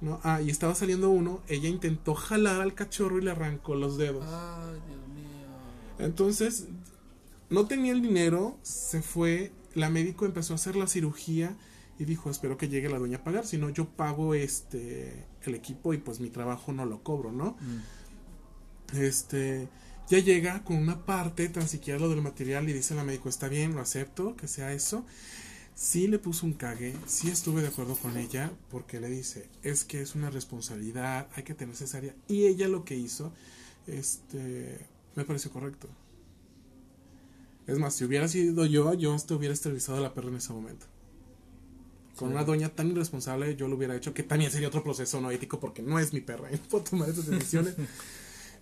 [0.00, 0.20] ¿No?
[0.22, 4.24] Ah, y estaba saliendo uno, ella intentó jalar al cachorro y le arrancó los dedos.
[4.24, 5.48] Ay, Dios mío.
[5.98, 6.68] Entonces,
[7.50, 11.56] no tenía el dinero, se fue, la médico empezó a hacer la cirugía
[11.98, 15.54] y dijo, espero que llegue la dueña a pagar, si no yo pago este el
[15.54, 17.56] equipo y pues mi trabajo no lo cobro, ¿no?
[18.94, 19.68] Este,
[20.08, 23.48] ya llega con una parte, tan siquiera lo del material y dice la médico, está
[23.48, 25.04] bien, lo acepto, que sea eso.
[25.74, 29.84] Sí le puso un cague, sí estuve de acuerdo con ella, porque le dice, es
[29.84, 32.14] que es una responsabilidad, hay que tener cesárea.
[32.26, 33.32] Y ella lo que hizo,
[33.86, 34.78] este,
[35.14, 35.88] me pareció correcto.
[37.68, 40.52] Es más, si hubiera sido yo, yo hasta hubiera esterilizado a la perra en ese
[40.52, 40.86] momento.
[42.18, 42.34] Con Sí.
[42.34, 45.60] una doña tan irresponsable, yo lo hubiera hecho, que también sería otro proceso no ético,
[45.60, 47.74] porque no es mi perra, y no puedo tomar esas decisiones.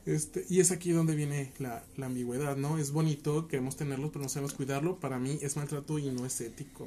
[0.06, 2.78] Este, y es aquí donde viene la, la ambigüedad, ¿no?
[2.78, 5.00] Es bonito, queremos tenerlo, pero no sabemos cuidarlo.
[5.00, 6.86] Para mí es maltrato y no es ético.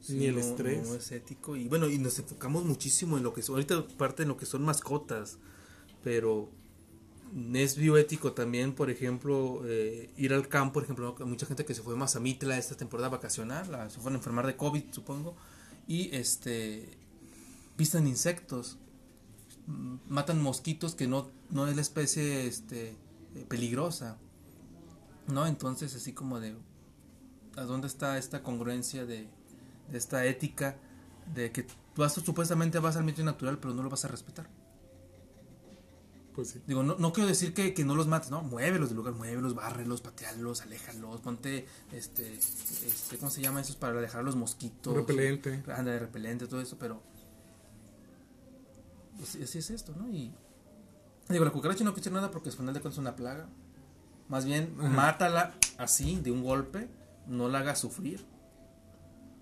[0.00, 0.88] Sí, Ni el no- estrés.
[0.88, 1.54] No es ético.
[1.54, 4.46] Y bueno, y nos enfocamos muchísimo en lo que son, ahorita parte en lo que
[4.46, 5.36] son mascotas,
[6.02, 6.48] pero
[7.52, 11.82] es bioético también, por ejemplo, eh, ir al campo, por ejemplo, mucha gente que se
[11.82, 15.36] fue a Mazamitla esta temporada vacacional, la- se fueron a enfermar de COVID, supongo,
[15.90, 16.88] y este
[17.76, 18.78] pistan insectos,
[19.66, 22.90] mm, matan mosquitos que no, no es la especie este,
[23.34, 24.16] eh, peligrosa,
[25.26, 25.48] ¿no?
[25.48, 26.54] Entonces, así como de,
[27.56, 29.26] ¿a dónde está esta congruencia de,
[29.90, 30.76] de esta ética
[31.34, 34.48] de que tú vas, supuestamente vas al medio natural, pero no lo vas a respetar?
[36.34, 36.62] Pues sí.
[36.66, 39.54] Digo, no, no quiero decir que, que no los mates, no, muévelos del lugar, muévelos,
[39.54, 43.76] bárrelos, patealos, aléjalos, ponte, este, este, ¿cómo se llama eso?
[43.78, 44.94] Para alejar a los mosquitos.
[44.94, 45.62] Repelente.
[45.74, 47.02] Anda de repelente, todo eso, pero
[49.22, 50.08] así, así es esto, ¿no?
[50.08, 50.32] Y
[51.28, 53.48] digo, la cucaracha no quiere decir nada porque al final de cuentas es una plaga.
[54.28, 56.88] Más bien, mátala así, de un golpe,
[57.26, 58.24] no la hagas sufrir.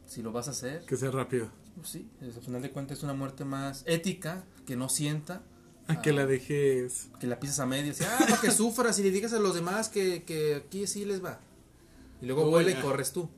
[0.07, 1.49] Si lo vas a hacer, Que sea rápido.
[1.83, 5.43] sí, al final de cuentas es una muerte más ética, que no sienta.
[5.89, 7.09] A que la dejes.
[7.19, 9.55] que la pisas a medias, y, ah, para que sufras y le digas a los
[9.55, 11.41] demás que, que aquí sí les va.
[12.21, 13.29] Y luego Uy, vuela y corres tú.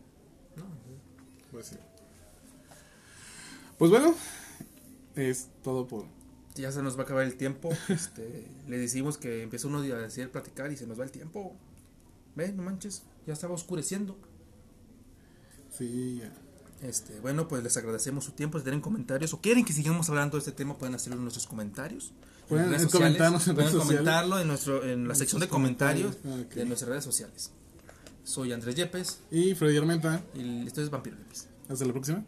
[1.52, 1.76] Pues sí.
[3.78, 4.14] Pues bueno,
[5.14, 6.06] es todo por.
[6.54, 7.70] Ya se nos va a acabar el tiempo.
[7.88, 11.56] Este, le decimos que empieza uno a decir platicar y se nos va el tiempo.
[12.34, 14.18] Ve, no manches, ya estaba oscureciendo.
[15.76, 16.32] Sí, ya.
[16.82, 18.58] Este, bueno, pues les agradecemos su tiempo.
[18.58, 21.46] Si tienen comentarios o quieren que sigamos hablando de este tema, pueden hacerlo en nuestros
[21.46, 22.12] comentarios.
[22.50, 23.98] Pueden redes comentarnos en pueden redes sociales.
[24.00, 26.16] comentarlo en, nuestro, en la sección de comentarios.
[26.26, 27.50] Ah, de nuestras redes sociales.
[28.24, 31.48] Soy Andrés Yepes Y Freddy Armenta, y esto es Vampiro Yepes.
[31.68, 32.22] hasta la próxima.